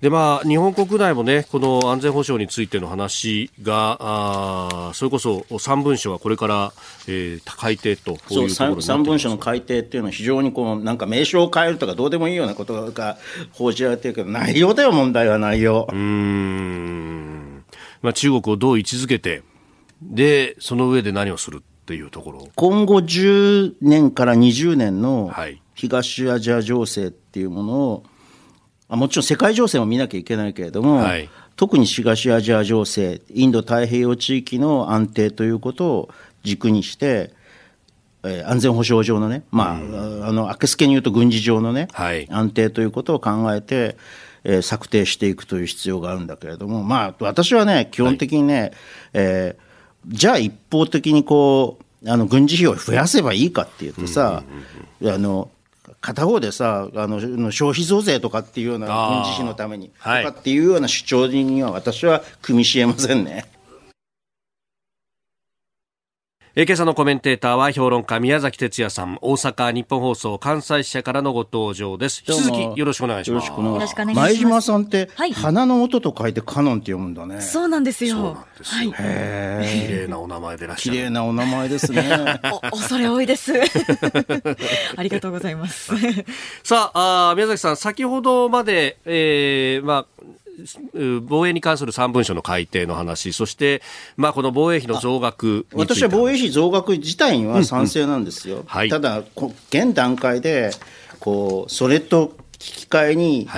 [0.00, 6.72] でまあ、日本国内もね、この安全保障についての話が、あそれこそ3文書はこれから、
[7.08, 13.16] えー、改定とそういうところ 3, 3文書の改定っていうのは非常にこうなんか名称を変えるとかどうでもいいようなことが
[13.52, 15.88] 報じられてるけど、内容だよ、問題は内容。
[15.90, 17.64] うん。
[18.02, 19.42] まあ、中国をどう位置づけて、
[20.02, 22.48] で、その上で何をするっていうところ。
[22.54, 25.32] 今後10年から20年の
[25.74, 28.04] 東アジア情勢っていうものを、
[28.88, 36.10] もちろん世界情勢も見なきゃいけないけれども、はい、特に東アジア情勢、インド太平洋地域の安定ということを
[36.44, 37.32] 軸にして、
[38.22, 43.96] えー、安全保障上のね、まあ、うん、あの、あけすけに言うと軍事上のね、はい、安定ということを考えて、
[44.44, 48.72] えー、策定していくという必要があるんだけれども、まあ、私はね、基本的にね、はい、
[49.14, 54.44] えー、じゃあ一方的にこう、あの軍事費を増やせばいいかっていうとさ、
[55.02, 55.50] あの
[56.06, 63.44] 片方でさあの消費増税とかっていうような軍事費のためにとかっていうような主張には私は組みしえませんね。
[66.58, 72.24] え今朝のコメンテーターは評論家宮崎哲也さん大阪日本放送関西支社からのご登場です。
[72.26, 73.48] 引き続きよろしくお願いします。
[73.48, 74.14] よろしくお願いします。
[74.14, 77.42] 前島さんって、はい、花の音と書いてカノンって読むんだね。
[77.42, 78.16] そうなんですよ。
[78.16, 80.96] そうなんですよ、はい、綺麗なお名前でらっしゃる。
[80.96, 82.40] 綺麗なお名前ですね。
[82.72, 83.52] お恐れ多いです。
[84.96, 85.92] ありがとうございます。
[86.64, 90.22] さああ宮崎さん先ほどまで、えー、まあ
[91.22, 93.82] 防衛に関する3文書の改定の話、そして、
[94.16, 98.56] まあ、この防衛費の増額私は防衛費増額自体には賛成なんですよ。
[98.56, 98.60] うん。
[98.62, 99.22] うんはい、ただ、
[99.70, 100.70] 現段階で
[101.20, 103.48] こう、それと引き換えに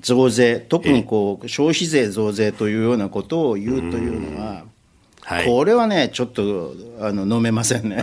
[0.00, 4.64] 増税、はい、特にこう消費税増税というようなことを言うというのは、
[5.26, 7.96] はい、これはね、ちょっとあの飲めませんね。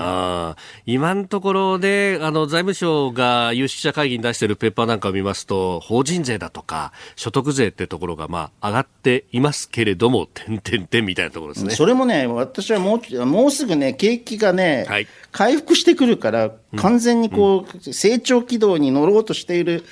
[0.85, 11.75] 今のところで、あの財務省が有識者会議に出しているペーパーなんかを見ますと、法人税だとか、所得税ってところが、まあ、上がっていますけれども、点々点みたいなところですね。
[11.75, 19.83] それもね、私はもうもうすぐね、景気がね、はい、回復してくるから、完全にこう、うん、成長軌道に乗ろうとしている、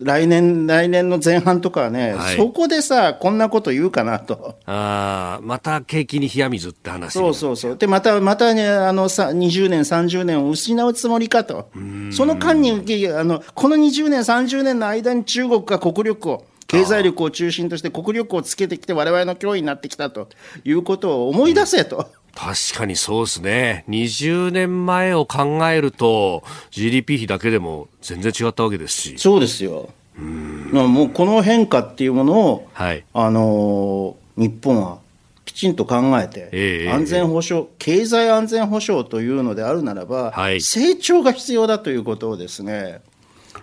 [0.00, 4.58] 来年、来年の前半とかはね、はい、そこでさ、こんなこと言うかなと。
[4.66, 7.76] あまた景気に冷や水って話そうそうそう。
[7.76, 11.70] で、また、またね、あの、さ20年、30年を失うつもりかと。
[12.10, 12.72] その間に、
[13.08, 20.28] あの、この20年、30年の間に中国が国力を、経済力を中心として国力をつけてきて、われわれの脅威になってきたと
[20.64, 22.08] いうことを思い出せと。
[22.34, 23.84] 確かにそうですね。
[23.88, 29.18] 20年前を考えると、GDP 比だけでも全然違ったわけですし。
[29.18, 29.90] そうですよ。
[30.18, 34.98] うんもうこの変化っていうものを、はい、あの日本は
[35.44, 43.00] きちんと考えて、えー、安全保障、経済安全保障というのであるならば、はい、成長が必要だということをですね、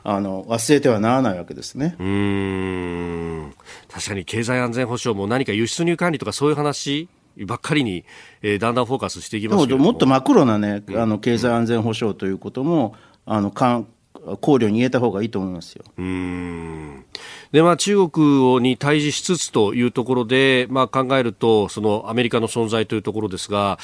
[0.04, 3.54] あの忘れてはならないわけですねうん
[3.92, 7.08] 確かに経済安全保障も何か輸出入管理とかそういう話
[7.46, 8.06] ばっかりに、
[8.41, 9.78] えー、だんだんフォーカスしていきますも。
[9.78, 12.96] もっとマクロな、ね、あの経済安全保障ということも、
[13.28, 13.88] うん、あのかん
[14.40, 15.84] 考慮に入れた方がいいと思いますよ。
[15.98, 17.06] うん
[17.52, 23.78] で、まあ、中国に対峙しつつというところで、まあ、考えると、そのアメリカの存在というところですが、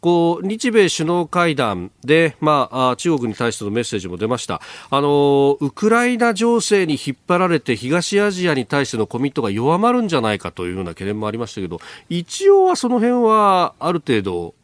[0.00, 4.60] こう、日米首脳会談で、まあ、中国に対してのメッセージも出ました。
[4.90, 11.80] あの、ウクライナ情勢に引っ張られて、東アジアに対してのコミットが弱まるんじゃないかというような懸念もありましたけど、
[12.10, 14.54] 一応はその辺は、ある程度、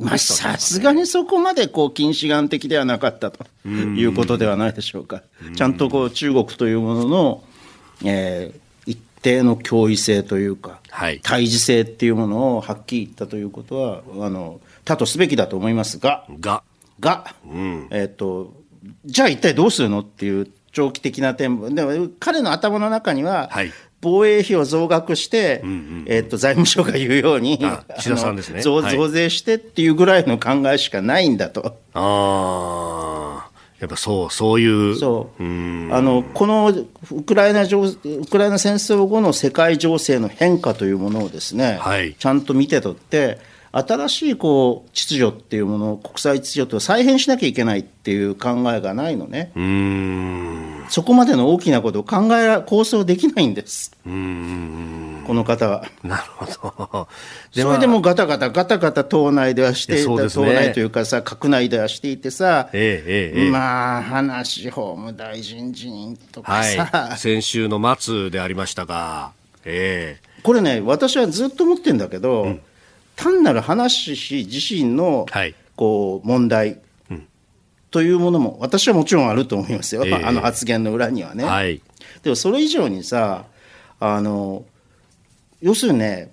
[0.00, 5.22] まあ、さすがにそこまでこう近視眼的ではなかったということではないでしょうか。
[5.54, 7.44] ちゃんとこう中国というものの
[8.04, 16.62] えー、一定の脅威性というか、はい、対峙性っていうものをはっきり言ったということは、あの、他とすべきだと思いますが、が、
[17.00, 18.54] が、うん、えっ、ー、と、
[19.04, 23.72] じゃあ一体どうするのっていう長期的な点でも彼の頭の中には、はい、
[24.06, 27.58] 防衛費を増額して、うんうん、えーと、財務省が言うように、
[27.98, 31.76] 岸田さんですね増増税してっていうぐらいの考えしかないんだと。
[31.94, 33.48] あ
[33.80, 34.96] やっぱそう、そういう。
[34.96, 35.44] そう。
[35.44, 37.94] うあの、このウクライナ情、ウ
[38.30, 43.38] クライナ戦争後の世界情勢の変化というものをですね、はい、ちゃんと見てとって、
[43.78, 49.52] 新しいこう秩序っていうものを国際秩序と再編しなきゃいけないっていう考えがないのね。
[50.88, 53.90] そこまでの大きなことを考え構想できないんです。
[54.02, 55.84] この方は。
[56.02, 57.08] なるほど。
[57.52, 69.32] それでもガタガタガタガタ党内ではしていた、ね、党内というかさ、閣内ではしていてさ、ええええ、まあ、話法務大臣辞任とかさ、はい、先週の末でありましたが、
[69.66, 72.60] ええ、これね、私はずっと思ってるんだけど、うん
[73.16, 75.26] 単なる話し自身の
[75.74, 76.80] こう問題
[77.90, 81.44] というものも私はもちろんあると思いますよ、えー、あの発言の裏にはね。
[81.44, 81.80] はい、
[82.22, 83.46] でもそれ以上にさ
[83.98, 84.64] あの
[85.62, 86.30] 要するにね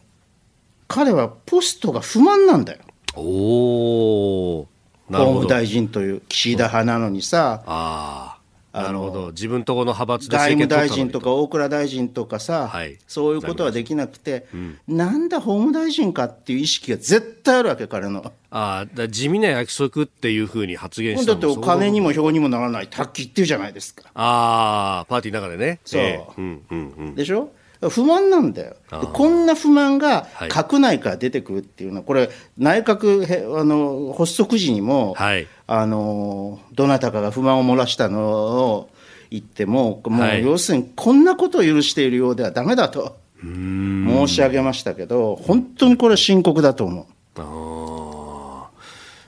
[0.88, 2.80] 彼はポストが不満なんだよ。
[3.16, 4.68] お
[5.08, 8.33] 法務大臣という岸田派なのにさ。
[8.76, 9.30] あなるほど。
[9.30, 18.34] 自分とこの派閥で外務大臣とか大蔵大臣とかさ、はい、そういうことはできなくて、うん、なんだ法務大臣かっていう意識が絶対あるわけ彼の。
[18.50, 22.90] ああ地味な約束っていうふうに発言しただってお金にも票にもならない。
[22.92, 24.10] はっきり言ってるじゃないですか。
[24.16, 25.80] ああパーティーの中でね。
[25.86, 27.52] そう、えーうんうんうん、でしょ？
[27.90, 28.76] 不満なんだよ、
[29.14, 38.90] こんな不満が閣内から出てくるっていうのは、これ、内閣あの発足時にも、はい、あの、どなたかが不満を漏らしたのを
[39.32, 47.06] 言っても、もう要するに、こんなことを許しているようではだめだと申し上げましたけど、本当にこれ、深刻だと思う。
[47.36, 48.70] あ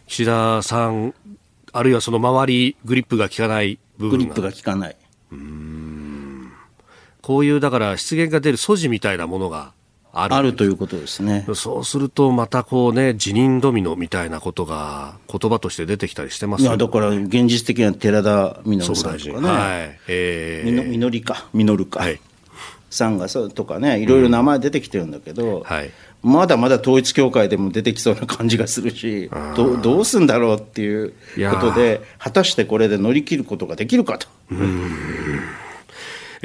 [0.07, 1.13] 岸田さん、
[1.71, 4.95] あるいはその周り、グリップが効かない部分グリップが効かない。
[5.31, 5.74] うん
[7.25, 9.73] こういうだから失言が出る素地みたいなものが
[10.13, 11.43] あるあるということですね。
[11.55, 19.99] そうすると、またこうね、辞任ドミノみたいなことが言葉として出てきたりしてますいや、だから現実的には寺田稔さんとかね、はい。
[20.07, 22.21] えー、みのりか、みのるか、はい、
[22.91, 25.63] さんがそうとかね、いろいろ名前出てきてるんだけど、うん。
[25.63, 25.89] はい、
[26.21, 31.15] まだまだ統一教会でも出てきそうな感じがするし、どどうすんだろうっていう
[31.49, 34.27] ことで、果たしてこれで乗り切ることができるかと。
[34.51, 34.91] うん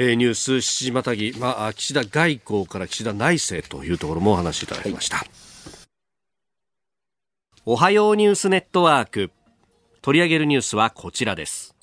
[0.03, 5.27] えー、ニュース7時またぎ、まあ、岸田外交から岸田内政というところもお話しいただきました、はい、
[7.67, 9.29] おはようニュースネットワーク。
[10.01, 11.75] 取り上げるニュースはこちらです。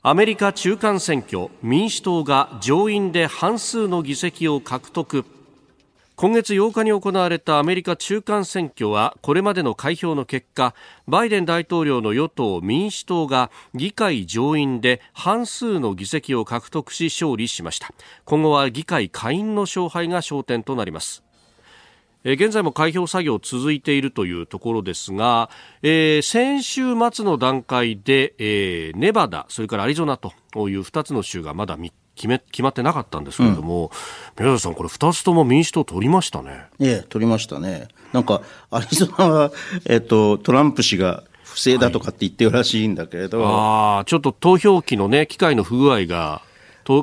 [0.00, 5.26] アメリカ中間選挙民主党が上院で半数の議席を獲得。
[6.14, 10.74] 今月8日に行われたアメリカ中間選挙はこれまでの開票の結果
[11.08, 17.92] バイデン大統領の与党民主党が議会上院で半数の議席を獲得し勝利しました。
[18.24, 21.24] 今後は議会下院の勝敗が焦点となります。
[22.24, 25.50] 現在も開票作業続いているというところですが、
[25.82, 30.32] えー、先週末の段階で、えー、ネバダ、それからアリゾナと
[30.68, 31.76] いう2つの州がまだ
[32.14, 33.90] 決め決まってなかったんですけれども、
[34.36, 36.66] うん、宮田さん、これ、2つとも民主党取りましたね。
[36.80, 37.88] ええ、取りましたね。
[38.12, 39.52] なんか、アリゾナは、
[39.86, 46.42] えっ、と、トランプ氏が不正だとかって言ってるらしいんだけれど、はい、ああ、ちょっと投票機のね、機械の不具合が、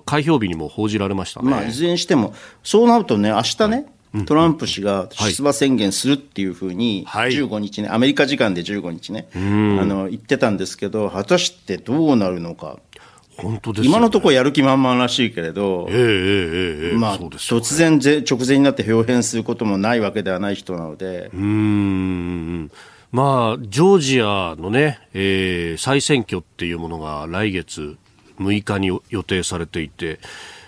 [0.06, 1.50] 開票日にも報じられましたね。
[1.50, 12.78] まあ、いずれにしても、そうなるとね、明日ね、はい、トランプ氏が出馬宣言するっていうふうに、15日ね、アメリカ時間で15日ね、あの言ってたんですけど、果たしてどうなるのか。
[13.42, 21.30] 本当です、ね、今のところやる気満々らしいけれど、えー、えー、えー、まあ、突然ぜ直前になって表変することもないわけではない人なので。
[21.34, 22.72] うん。
[23.12, 27.98] まあ、ジョージアのね、えー、再選挙っていうものが来月
[28.40, 30.20] 6日に予定されていて、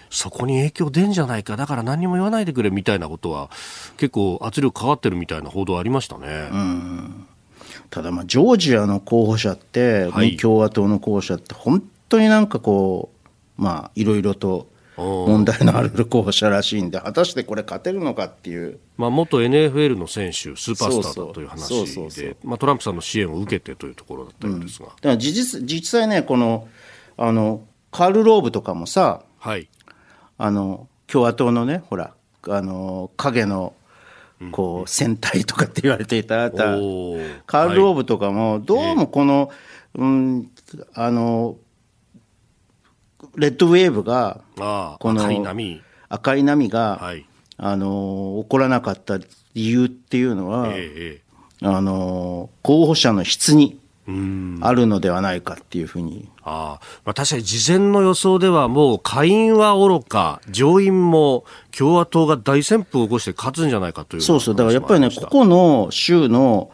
[0.10, 3.50] そこに影響出んじゃないか、だから何も言わないでくれみたいなことは、
[3.98, 6.50] 結構圧力かかってるみたいな報道ありましたね。
[6.52, 7.28] うん。
[7.90, 11.82] ただ、まあ、ジョージアの候補者って、はい、共和党の候補者って、本
[12.12, 13.12] 当になんかこ
[13.58, 18.80] う、まあ、いろいろと問題のある候補者らしいんで、果たしてこれ、勝てるのかっていう。
[18.98, 24.88] まあ、元 NFL の選手、スーパースターだという話で、まあ、トランプさんの支援を受けてというところだったんですが。
[24.88, 26.68] うん、だから事実実際ね、この
[27.18, 29.68] あのカール・ローブとかもさ、はい、
[30.38, 32.14] あの共和党のね、ほら、
[32.48, 33.74] あの影の
[34.52, 39.52] こう戦隊とかって言われていた、カール・ローブとかも、どうもこの、
[39.96, 40.52] うん、
[40.94, 41.58] あの、
[43.36, 44.42] レッドウェーブが、
[45.00, 45.82] この赤い波。
[46.10, 47.26] 赤い波が、はい、
[47.58, 51.22] あの起こらなかった理由っていうのは、ええ、
[51.62, 53.80] あの候補者の質に
[54.62, 56.30] あるのではないかっていうふうに。
[56.44, 64.56] あまあ、確かに事前の予想ではもう下院はおろか上院も共和党が大旋風を起こして勝つんじゃないかというそうそう。
[64.56, 66.72] だからやっぱりねここの州の、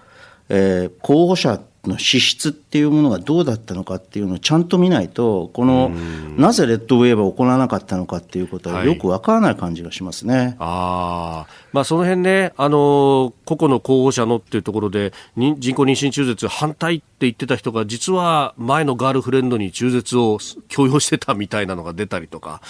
[0.48, 5.90] えー、候補者の資質っていうものがどうだったのかっていうのをちゃんと見ないと、この
[6.38, 10.36] なぜレッドウェーブを行わなかったのかっていうことはよくわからない感じがしますね。
[10.36, 22.62] はい、あまあ、その辺ね、あの個々の候補者のっていうところで、人工妊娠中絶反対って言ってた人が、実は前のガールフレンドに中絶を強要してたみたいなのが出たりとか。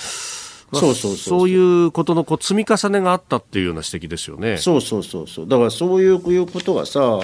[0.69, 1.55] まあ、そうそうそうい
[1.85, 4.57] うことのこう積み重ねがあったっていうような指摘ですよね。
[4.57, 5.47] そうそうそうそう。
[5.47, 7.19] だからそういうことがさ、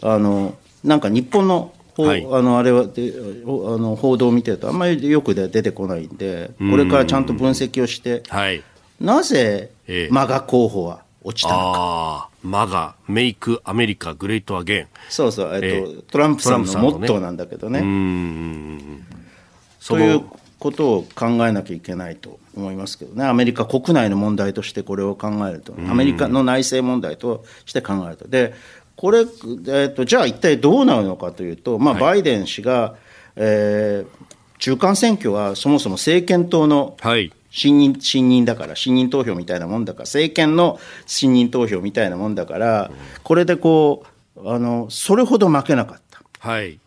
[0.00, 3.12] あのなんか日本のはい、あのあれはで
[3.44, 8.62] あの報道を見てると、あんまりよく出てこないんで、これからちゃんと分析をして、はい、
[8.98, 9.70] なぜ、
[10.10, 12.28] マガ候補は落ちたのか。
[12.42, 14.88] マガ、メイクアメリカグレートアゲン。
[15.08, 17.80] そうそう、えっー、トランプさんのモットーなんだけどね。
[17.82, 19.02] ね
[19.86, 20.22] という
[20.58, 28.28] ことを考えなきゃいけないと思いますけどね、アメリカ国内の問題としてこれを考えると、アメリカの内政問題として考えると。
[28.28, 28.54] で
[29.02, 32.94] これ、えーと、じゃあ一体どうなるのかというと、まあ、バイデン氏が、はい、
[33.34, 34.26] えー、
[34.58, 36.96] 中間選挙はそもそも政権党の
[37.50, 42.92] 信任,、信任だから、信任投票みたいなもんだから、政権の信任投票みたいなもんだから、
[43.24, 44.04] これでこ
[44.36, 46.22] うあのそれほど負けなかった。
[46.38, 46.78] はい。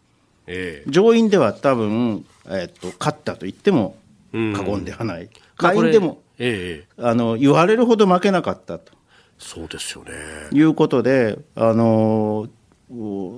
[0.48, 3.98] えー、上院では多分、えーと、勝ったと言っても
[4.32, 8.95] 過言ではない、下院でも、えー、あの言われるほど負けなかったと。
[9.38, 10.12] そうですよね。
[10.52, 12.48] いうことで、あの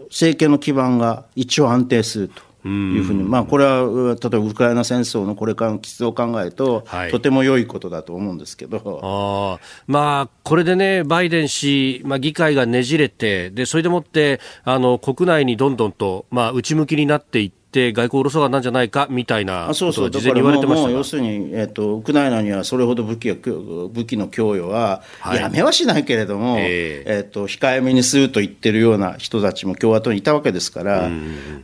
[0.09, 2.47] 政権の基盤が一応安定すると。
[2.65, 9.59] いうふうに、まあ、これは例えばウクライナ戦争のこれからの基礎を考えると、はい、とても良いことだと思うんですけど。
[9.61, 25.03] あ、まあ、これでね、バイデン氏、まあ、議会がねじれて、でそれでもってあの国内にどんどんと、まあ、内向きになっていって、って外交ロそがなんじゃないかみたいなことが事前に言われてました要するに、えーと、ウクライナにはそれほど武器武器の供与は、
[25.33, 31.09] やめはしないけれども、えー、えーと控えめにすると言ってるような人たちも共和党にいたわけですから、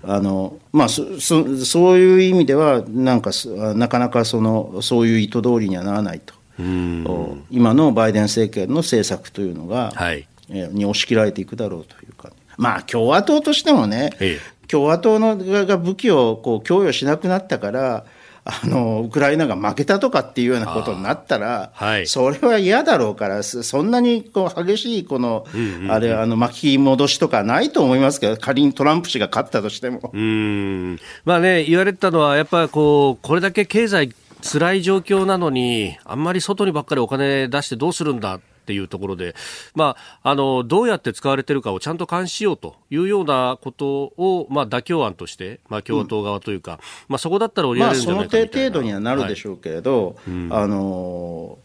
[0.04, 3.32] あのまあ、そそそういう意味ではなんか
[3.76, 6.36] なかなかそのそういう意図通りにはならないと。
[7.50, 18.06] 今のバイデン政権の政策というのが、はい、に押し切られていくだろうというか、まあ、共和党としてもね、ええ、共和党のが武器をこう供与しなくなったから、
[18.44, 30.10] あのウクライナが負けたとかっていうようなことになったら、はい、それは嫌だろうから、そんなにこう激しいこの、うんうん、あれあの巻き戻しとかないと思いますけど、仮にトランプ氏が勝ったとしても。
[30.12, 31.00] うん。
[31.24, 34.12] まあね、言われたのは、やっぱりこうこれだけ経済
[34.42, 39.36] 辛い状況なのに、あんまり外にばっかりお金出してどうするんだっていうところで、
[39.76, 50.16] まあ、あのどうやって使われてるかをちゃんと監視しようというようなことを、まあ、妥協案として、まあ、共和党側というか、うん、まあ、そこだったら折り合えるんじゃないかみたいな、まあ、その程度にはなるでしょうけれど、はい。
[50.28, 51.58] うん、あの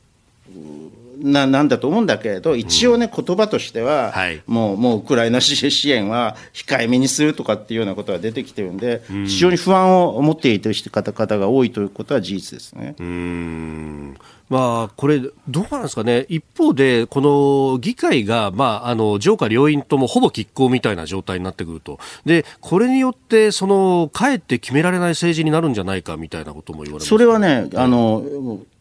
[1.23, 12.95] ななんだと思うんだけれど、一応ね、言葉としては、はい、もうもうウクライナ支援は控えめにするとかっていうようなことが出てきてるんで、うん、非常に不安を持っている方々が多いということは事実ですね。
[12.99, 14.17] うん
[14.49, 28.23] まあ、これ、どうなんですかね、一方で、この議会が、まあ、あの上下両院ともほぼ拮抗みたいな状態になってくると、でこれによって、そのかえって決められない政治になるんじゃないかみたいなことも言われそれはね、あの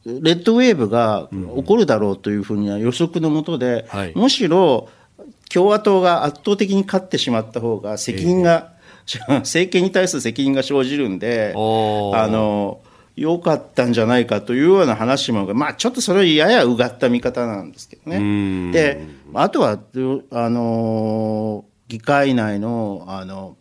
[0.06, 4.90] レッドウェーブが起こるだろうというふうな予測のもとで、はい、むしろ
[5.54, 8.72] 共和党が圧倒的に勝ってしまった方が責任が、
[9.06, 12.80] えー、 政権に対する責任が生じるんで、あの
[13.18, 18.72] 良かったんじゃないかというような話も、まあ、ちょっとそれはややうがった見方なんですけどね。
[18.72, 19.02] で、
[19.34, 19.80] あとは、
[20.32, 23.58] あの、議会内の、あの、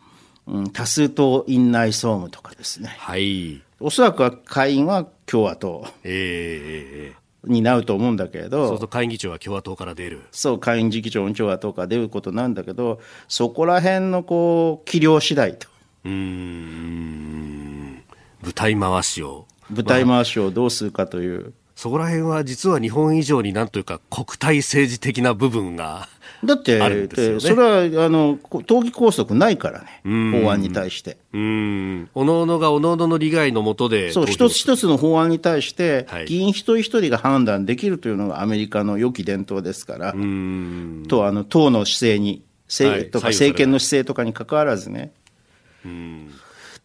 [0.46, 2.94] うん、多数党院内総務とかですね。
[2.98, 3.62] はい。
[3.80, 5.86] おそらくは下院は共和党。
[6.04, 10.22] ええーになると思うんだけど、そうそう下院議長は共和党から出る。
[10.32, 15.68] そう、下院議長も共和党から出ることなんだけど、そこら辺のこう、器量次第と。
[16.04, 18.02] うん
[18.42, 19.46] 舞台回しを。
[19.70, 21.52] 舞台回しをどうするかという。
[21.74, 26.08] そこら辺は実は日本以上になんというか国体政治的な部分が
[26.44, 31.16] だって、ね、それはあの党議拘束ないからね、法案に対して。
[31.32, 40.18] うん、おのおのがおのおのの利害のもとで、そう、一つ一つの法案に対して、議員一人一人が判断できるというのがアメリカの良き伝統ですから、とあ
[41.32, 42.42] の党の姿勢に、
[42.80, 45.12] はい、とか政権の姿勢とかにかかわらずね。
[45.84, 46.30] うん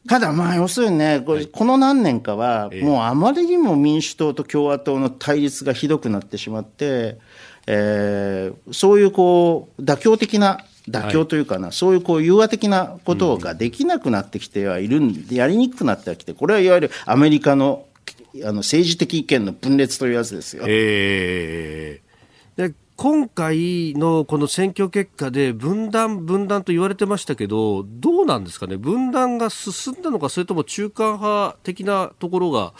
[0.07, 7.19] ただまあ要するにね、ここの何年かは、もうあまりにも民主党と共和党の対立がひどくなってしまって、
[7.67, 17.85] えー、そういうこう妥協的な妥協というかな、はい、そういうこう融和的なことができなくなってきてはいるんで、やりにくくなってきて、これはいわゆるアメリカの
[18.43, 20.63] あの政治的意見の分裂というやつですよ。
[20.65, 32.73] えー、で今回のこの選挙結果で分断、分断と言われてましたけど、どうなんですかね、分断が進んだのか、それとも中間派的なところが、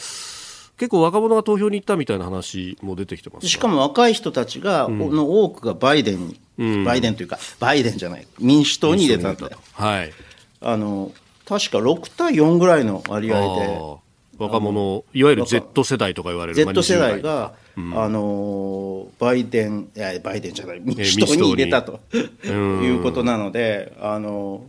[0.78, 9.58] 結構若者が投票に行ったみたいな話も出てきてますしかも若い人たちが、うん、の多くがバイデンに、うん、バイデンというか、バイデンじゃない、民主党に入れたんだよ。
[9.74, 10.14] はい、
[10.60, 11.12] あの
[11.46, 14.11] 確か6対4ぐらいの割合で。
[14.42, 22.00] 若者、いわゆる Z 世代とか言われる Z 世代が、うん、あのバイデン、いや、バイデンじゃない、民主党に入れたと。
[22.44, 24.64] いうことなので、あの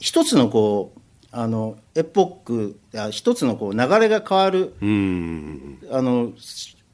[0.00, 1.00] 一つのこう、
[1.32, 2.78] あのエポック、
[3.10, 4.82] 一つのこう流れが変わる、あ
[6.00, 6.32] の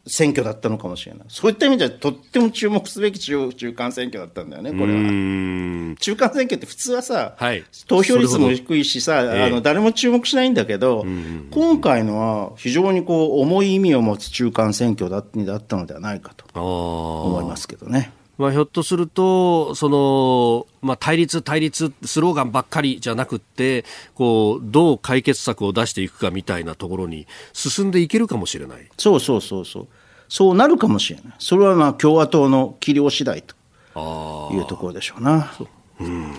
[0.09, 1.25] 選挙だったのかもしれない。
[1.29, 5.97] そういった意味ではとっても注目すべき中中間選挙だったんだよね、これは。
[6.01, 11.05] 中間選挙って普通はさ、はい、投票率も低いしさ、えー、あの誰も注目しないんだけど、
[11.51, 18.13] 今回のは非常にこう重い意味を持つ中間選挙だったのではないかと思いますけどね。
[18.39, 23.85] まあ、ひょっとすると、その、まあ、対立、対立、スローガンばっかりじゃなくて、
[24.15, 28.89] こう、どう解決策を出していくかみたいなところに進んでいけるかもしれない。
[28.97, 29.89] そうそうそうそう。
[30.29, 31.35] そうなるかもしれない。
[31.39, 35.53] それはまあ共和党の器量次第というところでしょうな。
[36.01, 36.35] ううん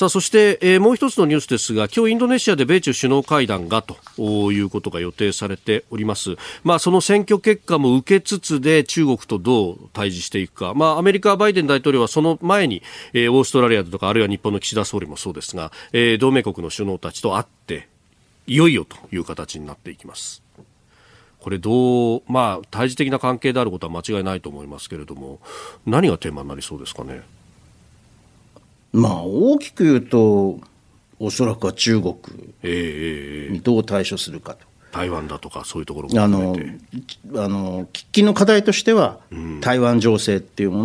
[0.00, 3.98] さあそして、えー、もう一つのニュースですが今日インドネシアで米中首脳会談がと
[4.50, 12.82] いうことが予定されております、まあ、その選挙結果も受けつつで中国とどう対峙していくか、まあ、アメリカ、バイデン大統領はその前に、
[13.12, 17.86] えー、オーストラリアとかあるいは日本の岸田総理もそうですが、えー、同盟国の首脳たちと会って
[18.46, 20.42] いよいよという形になっていきます。
[21.40, 25.40] これどう、まあ、対峙的な関係であることは間違いないと思いますけれども、
[25.86, 27.22] 何がテーマになりそうですかね？
[28.92, 30.60] まあ、大きく言うと、
[31.18, 32.14] おそらくは中国
[32.62, 34.70] にどう対処するかと。
[34.92, 36.56] 台湾だとかそういうところもあの
[37.36, 40.82] あの喫緊の課題としては、うん、台湾情勢っていうも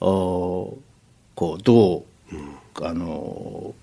[0.00, 0.78] のを
[1.34, 2.34] こうどう、
[2.80, 3.74] うん、あの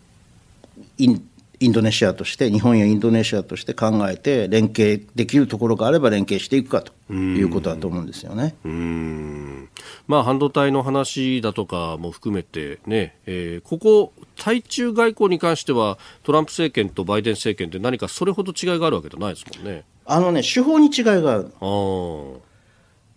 [0.98, 1.30] イン
[1.62, 8.56] インドネシアとして日本やインドネシアとして考えて連携できるところがあれば連携していくかということだと思うんですよね。
[8.66, 9.70] うん
[10.08, 19.84] まあ、半導体の話だとかも含めてね、えー、ここ対中外交に関してはトランプ政権とバイデン政権って何かそれほど違いがあるわけじゃないですもんね。
[20.06, 21.52] あのね手法に違いがある。
[21.62, 22.51] あ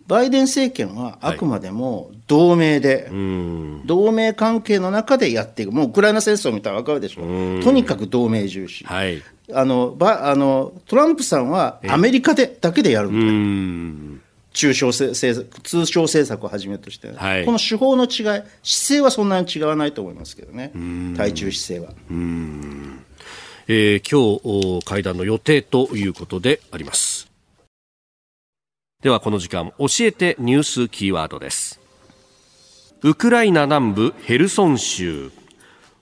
[0.07, 7.21] バイデン政権はあくまでも同盟で、はい、同盟関係の中でやっていく、もうウクライナ戦争を見たら分かるでしょ？
[7.21, 14.21] う、とにかく同盟重視、はい、あのばあのトランプさんはアメリカでだけでやるんだ
[14.53, 20.71] 中小政策通商政策をはじめとして、はい、この手法の違い、姿勢はそんなに違わないと思いますけどね、
[21.17, 21.93] 対中姿勢は。
[23.67, 27.27] えー、今日会談の予定ということであります。
[29.05, 31.79] ではこの時間教えてニュースキーワードです
[33.03, 35.31] ウクライナ南部ヘルソン州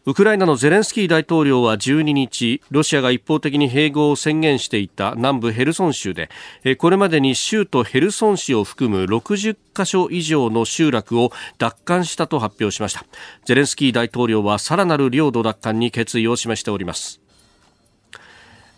[0.06, 6.30] ウクライナのゼレンスキー大統領は12日、ロシアが一方的に併合を宣言していた南部ヘルソン州で、
[6.78, 13.06] これまでに州都ヘルソン市を含む60カ所以上の集落を奪還したと発表しました。
[13.46, 17.23] ゼレンスキー大統領はさらなる領土奪還に決意を示しております。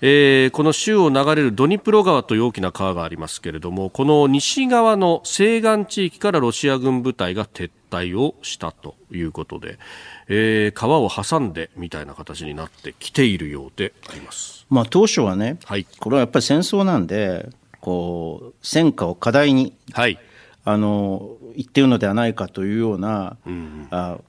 [0.07, 9.79] えー、この州を流れるドニプロ川という大きな川がありますけれどもこの西側の西岸地域からロシア軍部隊が撤退をしたということで、
[10.27, 17.49] えー、川を挟んでみたいな形になってきているようであります、まあ、当初はね、はい、これはやっぱり戦争なんで
[17.81, 20.19] こう戦果を課題に、はい、
[20.65, 24.19] あの言っているのではないかというような、うん、あ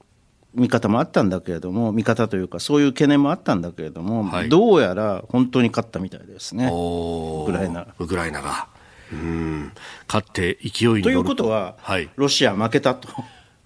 [0.57, 7.87] 見方もあったんだけれども、見方というか、そういう懸念もあったんだけれども、はい、どうやら本当に勝ったみたいですね、ウクライナ。
[7.99, 8.67] ウクライナが。
[9.13, 9.71] うん。
[10.07, 11.09] 勝って勢いにと。
[11.09, 13.07] いうことは、はい、ロシア負けたと。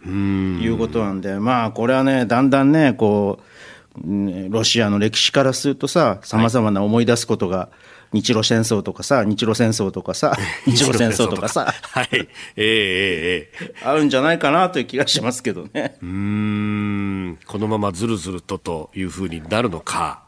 [0.05, 7.69] いうことなんで、まあ、これはね、だんだんね、こう、ロシアの歴史からするとさ、さまざまな思い出すことが、
[8.13, 10.35] 日露戦争とかさ、日露戦争とかさ、
[10.67, 11.47] 日露戦争とか。
[11.47, 15.95] さ、はい、ええええあるんじゃないかなという気がしますけどね。
[16.01, 20.23] うーん、このままずるずるとというふうになるのか、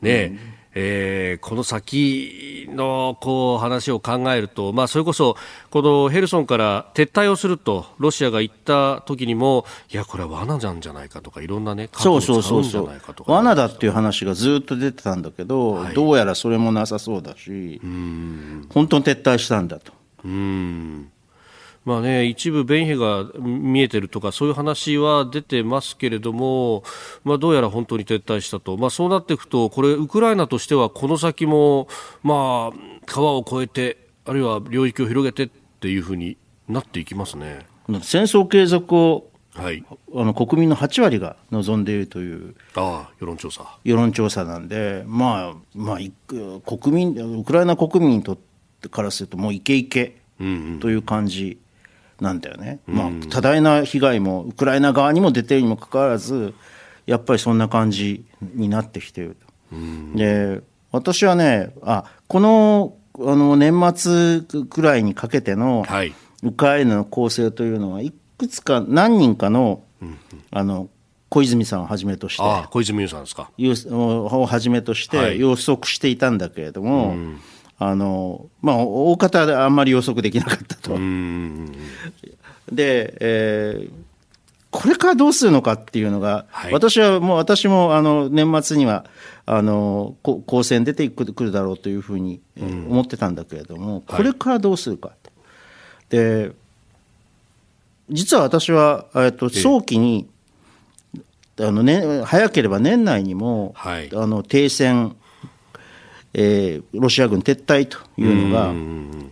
[0.00, 0.38] ね、
[0.78, 5.36] えーこの先のこう話を考えると、まあ、それこそ
[5.70, 12.90] このヘルソンから撤退をするとロシアが言った時にもいやこれは罠なんじゃないかとかいろんなねそうそうそうそう
[13.26, 15.94] 罠だっていう話がずっと出てたんだけど、はい。
[15.94, 17.80] どうやらそれもなさそうだし、
[18.68, 19.92] 本当に撤退したんだと。
[20.24, 21.10] うん
[21.86, 26.82] まあね、一部、便秘が見えてるとかそういう話は出てますけれども、
[27.22, 31.86] まあ、どうやら本当に撤退したと、まあ、そうなっていくとこれ、ウクライナとしてはこの先も、
[32.24, 32.76] まあ、
[33.06, 36.36] 川を越えてあるいは領域を広げてっていうふうに
[36.68, 37.66] なっていきますね。
[38.02, 39.82] 戦争継続をはい、
[40.14, 43.78] あの国民の8割が望んでいるというああ世論調査。
[43.84, 48.38] 世論調査なんで、まあ、まあ、いく国民、ウクライナ国民にとっ
[48.82, 51.58] てからすると、もうイケイケという感じ
[52.20, 52.80] なんだよね。
[52.86, 56.54] まあ、多大な被害もウクライナ側にも出ているにもかかわらず、
[57.06, 59.36] やっぱりそんな感じになってきている
[59.70, 60.16] と。
[60.16, 60.60] で、
[60.92, 66.14] 私はね、あ、この、あの、年末くらいにかけての、はい。
[66.42, 69.82] ウクライナの構成というのはいくつか何人かの,、
[70.50, 70.88] あの
[71.30, 73.50] 小泉さんをはじめとしてああ小泉悠さんですか。
[73.56, 75.32] 予をはじめとしはい。
[75.32, 77.16] て予測していたんだけれども、
[77.78, 80.94] あのまあ、大方であんまり予測できなかったと。
[80.94, 81.72] うん
[82.72, 83.90] で、えー
[84.72, 86.72] これからどうするのかっていうのが、はい。
[86.72, 89.06] 私はもう私もあの年末には
[89.46, 95.30] あのこ公選出てくるくるだろうというふうにえー思ってたんだけれども、これからどうするかと。
[96.10, 96.52] で
[98.10, 100.28] 実は私は、えっと、早期に、
[101.58, 104.10] あのね、早ければ年内にも、はい。
[104.14, 105.16] あの停戦、
[106.38, 108.68] えーロシア軍撤退というのが、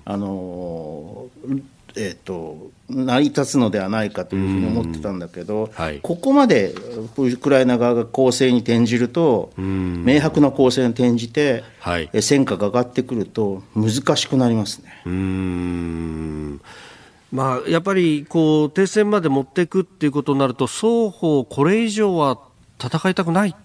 [0.06, 1.26] あの
[1.96, 6.00] えー、と成り立つのではないかというふうに思ってたんだけど、はい。
[6.02, 6.74] ここまで
[7.16, 12.08] ウクライナ側が攻勢に転じると、明白な攻勢に転じて、はい。
[12.12, 15.02] え戦果が上がってくると、難しくなりますね。
[17.30, 22.38] まあ、やっぱりこう停戦まで持っていくっていうことになると双方、これ以上は
[22.80, 23.56] 戦いたくない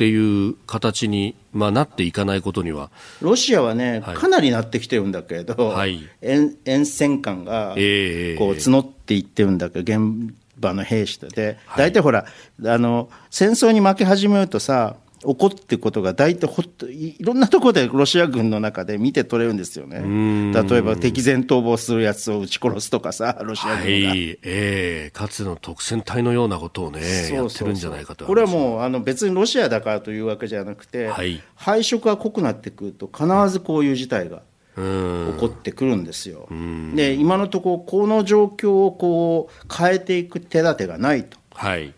[0.00, 2.90] っていう形に、まあ、なっていかないことには、
[3.20, 4.16] ロシアはね、はい。
[4.16, 6.08] かなりなってきてるんだけれど、はい。
[6.22, 8.38] 沿沿線感がええ。
[8.38, 11.28] こう募っていってるんだけど、現場の兵士と。
[11.28, 11.90] で、はい。
[11.90, 12.24] 大体ほら
[12.64, 20.52] あの、戦争に負け始めるとさ、起こっていくことが大体ほっとい、いろんなところでロシア軍の中で見て取れるんですよね。
[20.52, 24.08] 例えば敵前逃亡するやつを撃ち殺すとかさ、ロシア軍が。
[24.10, 24.30] はい。
[24.30, 25.10] ええ。
[25.12, 27.00] かつての特戦隊のようなことをね、
[27.32, 28.24] やってるんじゃないかと。
[28.24, 31.42] これはもうあの別にロシアだからというわけじゃなくて、はい。
[31.54, 34.42] 配色が濃くなってくると、必ずこういう事態が
[34.74, 36.48] 起こってくるんですよ。
[36.94, 41.38] で今のところ、この状況をこう変えていく手立てがないと。
[41.52, 41.92] はい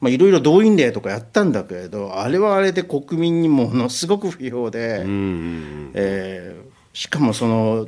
[0.00, 7.86] まあ、いろいろ動員令とかやったんだけれど、あれはあれで国民にものすごく不評で、うんえーしかもその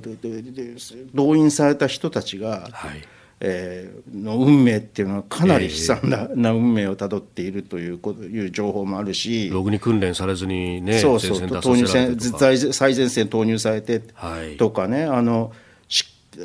[1.13, 3.03] 動員された人たちが、はい。
[3.41, 15.57] えーの運命っていうのはかなり悲惨な,、な運命をたどっているというこという情報もあるし、ログに訓練されずにね、そうそう投入最最前線投入されてはいとかね、あのし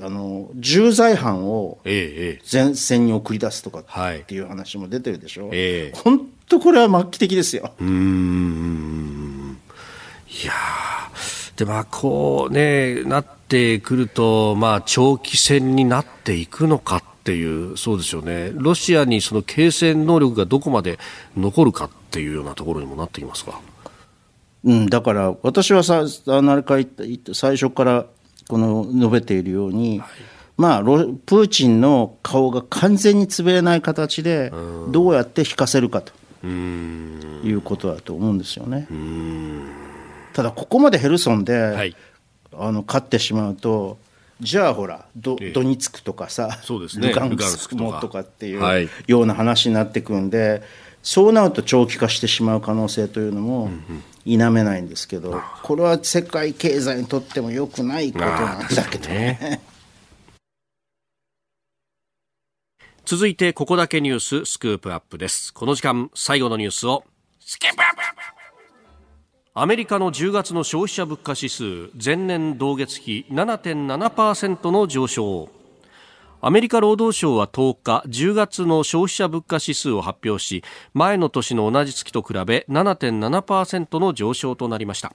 [0.04, 5.98] あの重罪犯を前線に送り出すとかはいっていう話も出てるでしょ、ええ。
[5.98, 7.72] 本当これは末期的ですよ。
[7.80, 9.58] うーん。
[10.44, 11.58] いやー。
[11.58, 18.52] でまあこうねなってくるとまあ長期戦になっていくのかっていうそうですよね。
[18.54, 21.00] ロシアにその継戦能力がどこまで
[21.36, 23.60] 残るかっていうようなところにもなってきますか？
[24.64, 28.06] うん、だから私はさあのあれから言った言った最初から
[28.48, 30.02] この述べているように、
[30.58, 34.52] まあ、ロプーチンの顔が完全に潰れない形で
[34.90, 36.14] どうやって引かせるかと。
[36.44, 38.88] いうことだと思うんですよね。
[40.34, 41.96] ただここまでヘルソンで、はい。
[42.54, 44.00] あの勝ってしまうと
[44.40, 45.52] じゃあほらドええ。
[45.52, 47.08] ドニツクとかさ、ね。
[47.10, 47.90] ルガンススクとか。
[47.90, 48.90] クもとかっていうはい。
[49.08, 50.62] ような話になってくるんで、
[51.02, 53.72] そうなると長期化してしまう可能性というのも
[54.28, 59.62] 否めないんですけど、これは世界経済にとっても良くないことなんだけどね。
[63.06, 65.54] 続いてここだけニューススクープアップです。
[65.54, 67.06] この時間最後のニュースを
[69.54, 75.50] アメリカの10月の消費者物価指数前年同月比7.7%の上昇
[76.48, 85.14] アメリカ労働省は10日10月の消費者物価指数を発表し前の年の同じ月と比べ7.7%の上昇となりました。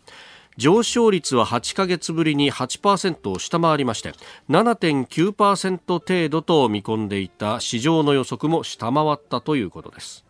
[0.59, 4.13] 上昇率は8ヶ月ぶりに8%を下回りまして
[4.51, 10.27] 7.9%程度と見込んでいた市場の予測も下回ったということです。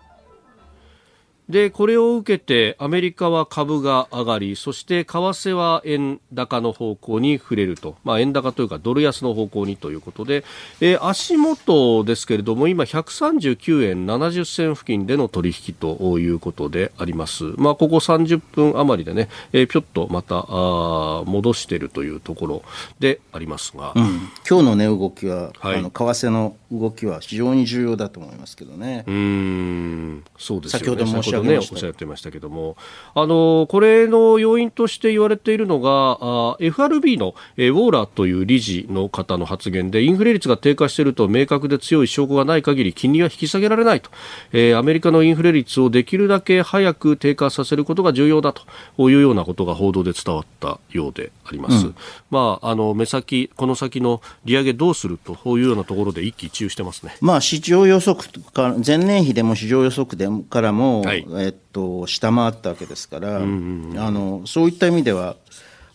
[1.53, 10.45] でこれを受けてアメリカは株が上がりそして為替は円高の方向に触れると、まあ、円高というかドル安の方向にということで、
[10.81, 22.63] えー、足元ですけれども今139円70銭付近での取引ということであります、まあ、ここ30分余りでね、えー、ぴょっとまたあ戻しているというところ
[22.99, 29.05] でありますが、うん、今日の値動きは、はい、あの為替の動きは非常に重要だと思いますけどね。
[29.07, 30.25] うん。
[30.39, 32.77] そうです、ね、先ほど申しね、おっしゃってましたけども、
[33.15, 44.11] あのこれの要因として言われているのが、FRB の、えウォーラーという理事の方の発言で、インフレ率が低下していると明確で強い証拠がない限り金利は引き下げられないと、
[44.53, 51.87] えー、アメリカのインフレ率をできるだけ早く低下させることが重要だというようなことが報道で伝わったようであります。
[51.87, 51.95] うん、
[52.31, 57.17] まあ、あの目先、この先の利上げどうするというようなところで一喜一憂してますね。
[57.21, 65.37] まあ、市場予測か前年比でも市場予測でからも、はい、えっと、下回ったわけですから、うんうん、あのそういった意味では、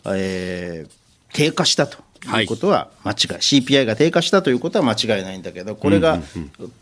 [0.06, 0.92] えー、
[1.34, 1.98] 低下したと
[2.38, 6.74] いうことは間違い、はい、CPI が低下したということは間違いないんだけど、これが、うんうんうん、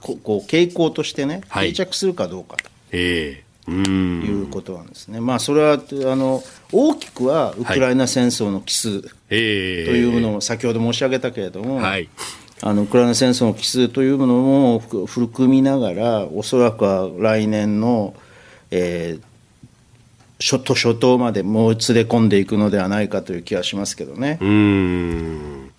[0.00, 2.70] ここう傾向としてね、定着するかどうかと。
[2.92, 6.42] えーいうことなんですね、まあ、それはあの
[6.72, 12.08] 大きくはウクライナ戦争の基数というものを先ほど申し上げたけれども、はい、
[12.62, 18.14] あのウクライナ戦争の奇数というものも含みながらおそらくは来年の、
[18.70, 19.22] えー、
[20.40, 24.38] 初頭初頭までもう連れ込んでいくのではないかという気がしますけどね。
[24.40, 25.70] うん。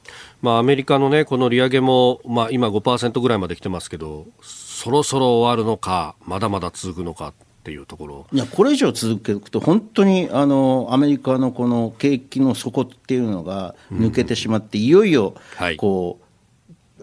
[0.42, 8.28] まあ、アメリカの、ね、この利上げも、まあ、今5%ぐらいまで来てますけどそろそろ終わるのかまだまだ続くのかっていうところ。
[8.32, 15.34] いやこれ以上続けると本当にあのアメリカのこの景気の底っていうのが抜けてしまって、いよいよ
[15.78, 16.27] こう、はい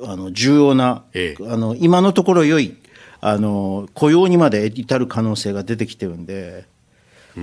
[0.03, 2.76] あの重要な、ええ、あの今のところ良い
[3.20, 6.66] あの雇用にまで至る可能性が出てきてるんで、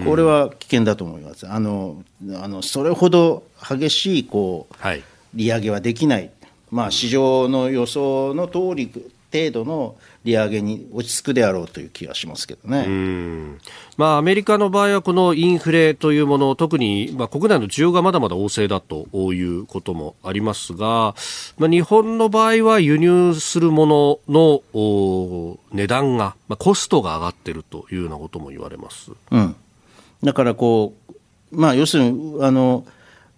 [0.06, 1.48] これは危険だと思います。
[1.48, 2.04] あの
[2.42, 6.30] あのそれほど激しいこう、はい、利上げはできない、
[6.70, 8.92] まあ、市場の予想の通り
[9.32, 13.58] 程度の利上げに落ち着くであろうという気がしますけどね。
[13.98, 21.16] まあ、アメリカの場合はこのインフレというもの特に、まあ、国内の需要がまだまだ旺盛だということもありますが、
[21.58, 29.12] まあ、日本の場合は輸入するものの値段が、まあ、コストが上がっているというようなことも言われます。
[29.32, 29.56] うん、
[30.24, 30.94] だからこ
[31.52, 32.86] う、まあ、要するにあの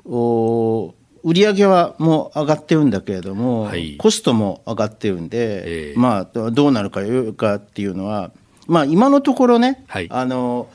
[0.06, 0.94] お
[1.24, 7.02] 売上はもう上がってるんだけれども、はい、コストも上がってるんで、えー、まあ、どうなるか
[7.36, 8.32] かっていうのは、
[8.68, 10.68] まあ、今のところね、はい、あの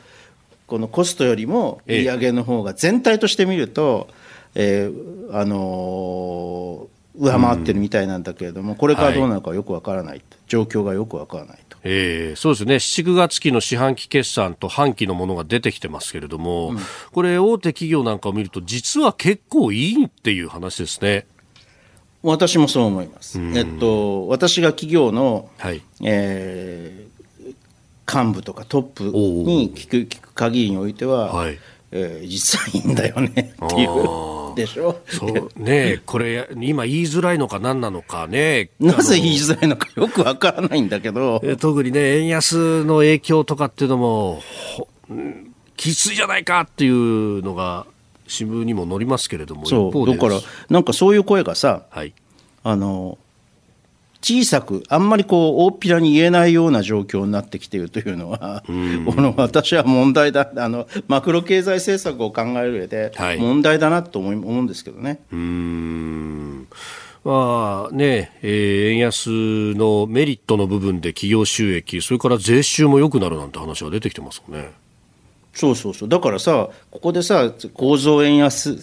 [0.67, 4.09] このコストよりも売上の方が全体として見ると、
[4.55, 11.59] えー、あの上回ってるみたいなんだけれども、これからどうなるかよくわからない、状況がよくわからない。
[11.85, 16.79] えー、そうですね、7、9月期の四半期決算と半期のものが出てきてますけれども、うん、
[17.13, 21.27] これ、大手企業なんかを見ると、実は結構いいっていう話ですね。
[22.23, 23.41] 私もそう思います。
[23.41, 31.59] えっと、私が企業の、はい、えー、幹部とかトップに聞く聞く限りにおいては、はい、
[31.91, 34.55] えー、実はいいんだよねっていう。
[34.55, 35.01] でしょ。
[35.07, 38.71] そうねこれ今言いづらいのか何なのかね。
[38.81, 41.43] なぜ言いづらいのかよくわからないんだけど。
[41.61, 44.43] 特にね円安の影響とかっていうのも
[45.77, 47.87] きついじゃないかっていうのが
[48.27, 52.13] 新聞にも載りますけれどもそうだからなんかそういう声がさ、はい、
[52.65, 53.17] あの
[54.21, 58.73] 小さく、あんまりこう大っぴらに言えないような状況になってきているというのは、 こ
[59.21, 65.21] の私は問題だあの、マクロ経済政策を考える上で、問題だなと思思うんですけどね。
[65.33, 66.69] うん
[67.25, 69.29] まあねえー、円安
[69.75, 74.71] のメリットの部分で企業収益、それから税収も良くなるなんて話が出てきてますよね。
[75.53, 78.79] そうそうそう、だからさ、ここでさ、構造円安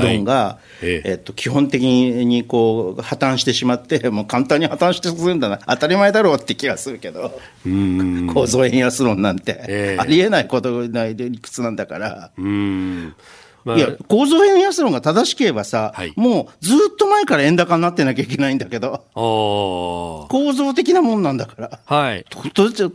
[0.00, 7.38] 論が、はい、えっと、基本的にこう破綻してしまって、 もう簡単に破綻してするんだな、当たり前だろうって気がするけど、
[8.32, 12.30] 構造円安論なんて、えー、ありえないことないで理屈なんだから。
[12.38, 13.14] うん
[13.66, 22.24] いや、構造円安論が正しければさ、はい、もうずっと前から円高になってなきゃいけないんだけど、 構造的なもんなんだから、はい、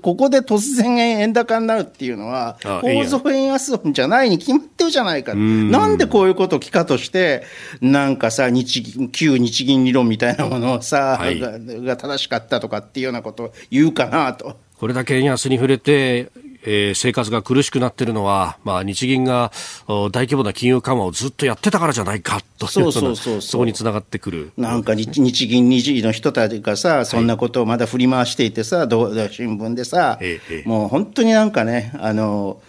[0.01, 5.33] ここで突然円高になるっていうのは、構造円安論じゃないに決まってるじゃないか。
[5.33, 7.43] なんでこういうことを聞かとして、
[7.81, 14.57] なんかさ、日銀、旧日銀理論みたいなものをさ、はい、がが正しかったとかっていうようなことを言うかなと。
[14.79, 16.29] これだけ円安に触れて、
[16.69, 19.53] えー、生活が苦しくなっているのは、まあ、日銀が
[19.87, 24.51] 大規模な金融緩和をずっとやってたからじゃないかとそうそうそうそこにつながってくる。
[24.57, 32.61] なんか日日銀日銀の人たちがさ、そんなことをまだ振り回していてさ、ど新聞でさ、ええ、もう本当になんかね、あの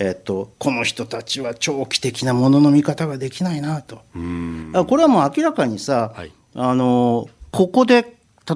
[0.00, 3.96] えっと、この人たちは長期的なものの見方ができないなと。
[3.96, 8.08] これはもう明らかにさ、はい、あのここで例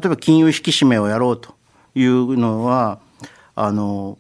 [0.05, 1.55] えば金融引き締めをやろうと
[1.95, 2.99] いうのは
[3.55, 4.19] あの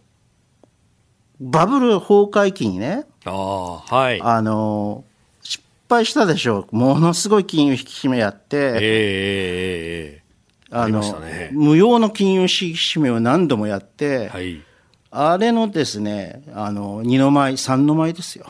[1.40, 5.04] バブル崩壊期にね、あ,、はい、あの
[5.42, 14.62] 失敗したでしょう、ものすごい金融引き締めやって、えー、あの、ね、無用の金融引き締めを何度もやって、はい、
[15.10, 18.46] あれのですね、あの2の舞、3の舞ですよ。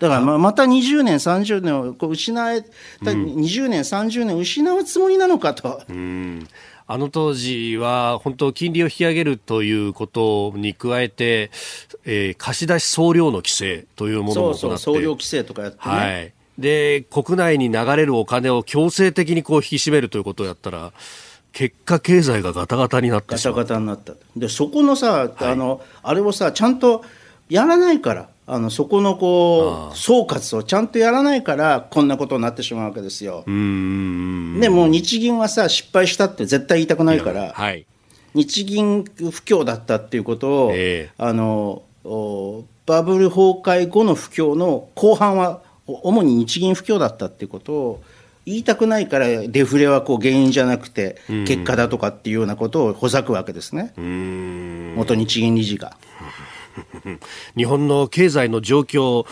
[0.00, 2.62] だからままた20年、30年をこう失え
[3.04, 5.82] た、うん、20年、30年失うつもりなのかと。
[5.88, 6.48] うん
[6.86, 11.50] あの当時は本当金利を引き上げるということに加えて、
[12.04, 20.92] えー、貸し出し総量の規制というものも行って総量規制とかやってね、はい、で国内に流れるお金を強制的にこう引き締めるということをやったら
[21.52, 27.02] 結果経済がガタガタになってしまうガタガタになったでそこのさ、はい、あのあれをさちゃんと
[27.54, 33.44] やらないからあのそこのこう総括をちゃんとやらないからこんなことになってしまうわけですよ。
[33.46, 33.52] で
[34.68, 37.86] も日銀はさ失敗したって絶対言いたくないから、はい、
[38.34, 41.84] 日銀不況だったっていうことを、えー、あの
[42.86, 48.02] バブル崩壊後の不況の後半は主に日銀不況だったっていうことを
[48.46, 53.94] 言いたくないからデフレはこう原因じゃなくて結果だとかっていうようなことをほざくわけですね。
[53.96, 55.96] 元日銀理事が。
[57.56, 59.24] 日本の経済の状況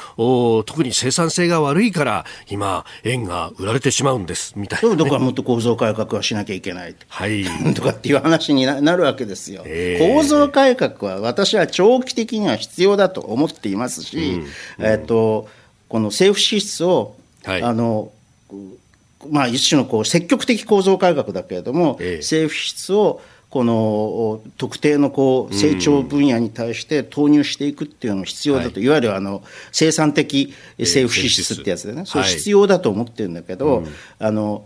[0.64, 14.46] 特に生産性が悪いから今円が売られてしまうんですみたいな、ね、だからもっと構造改革はしなきゃいけない、はい、 とかっていう話になるわけですよ、えー、構造改革は私は長期的には必要だと思っていますし、うん、
[14.78, 15.48] えーと、
[15.88, 18.12] この政府支出を、はい、あの
[19.30, 23.20] まあ、一種のこう積極的構造改革だけれども、えー、政府支出を
[23.52, 29.42] この特定のこう成長分野に対して投入していくっていうのも必要だと、い、わゆるあの
[29.72, 33.84] 生産的政府支出ってやつでね、それ必要だと思ってるんだけど、
[34.18, 34.64] あの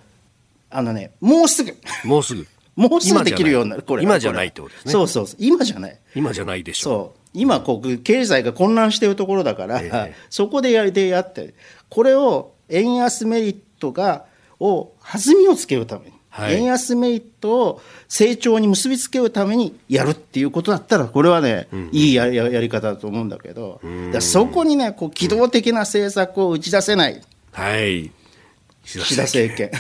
[0.71, 4.93] あのね、もうすぐ、もうすぐ、 もうすぐできるようになる、これ今じゃないってことですね。
[4.93, 5.99] そうそう今じゃない。
[6.15, 6.93] 今じゃないでしょう。
[6.93, 7.21] そう。
[7.35, 11.55] 今こう、経済が混乱しているところだから、えー、そこでやでやって、
[11.89, 14.27] これを円安メリットが
[14.61, 16.16] を弾みをつけるために。
[16.37, 23.81] はい、円安メリットを成長に結びつけるためにやるっていうことだったら、これはね、うん、いいややり方だと思うんだけど、
[24.21, 27.23] そこにね、こう機動的な政策を打ち出せない、
[27.53, 28.11] はい、
[28.85, 29.71] 岸田政権。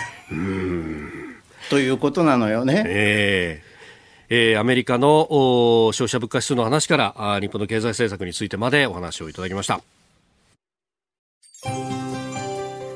[1.69, 2.85] ということなのよね。
[2.87, 3.61] え。
[3.63, 3.67] ー
[4.29, 5.29] えー、アメリカの
[5.93, 9.96] 消費者物価指数の話からあ日本の経済政策についてまでお話をいただきました。